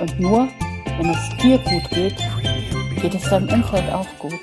[0.00, 0.48] Und nur
[0.98, 2.16] wenn es dir gut geht,
[3.00, 4.40] geht es deinem Umfeld auch gut.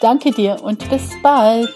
[0.00, 1.72] Danke dir und bis bald.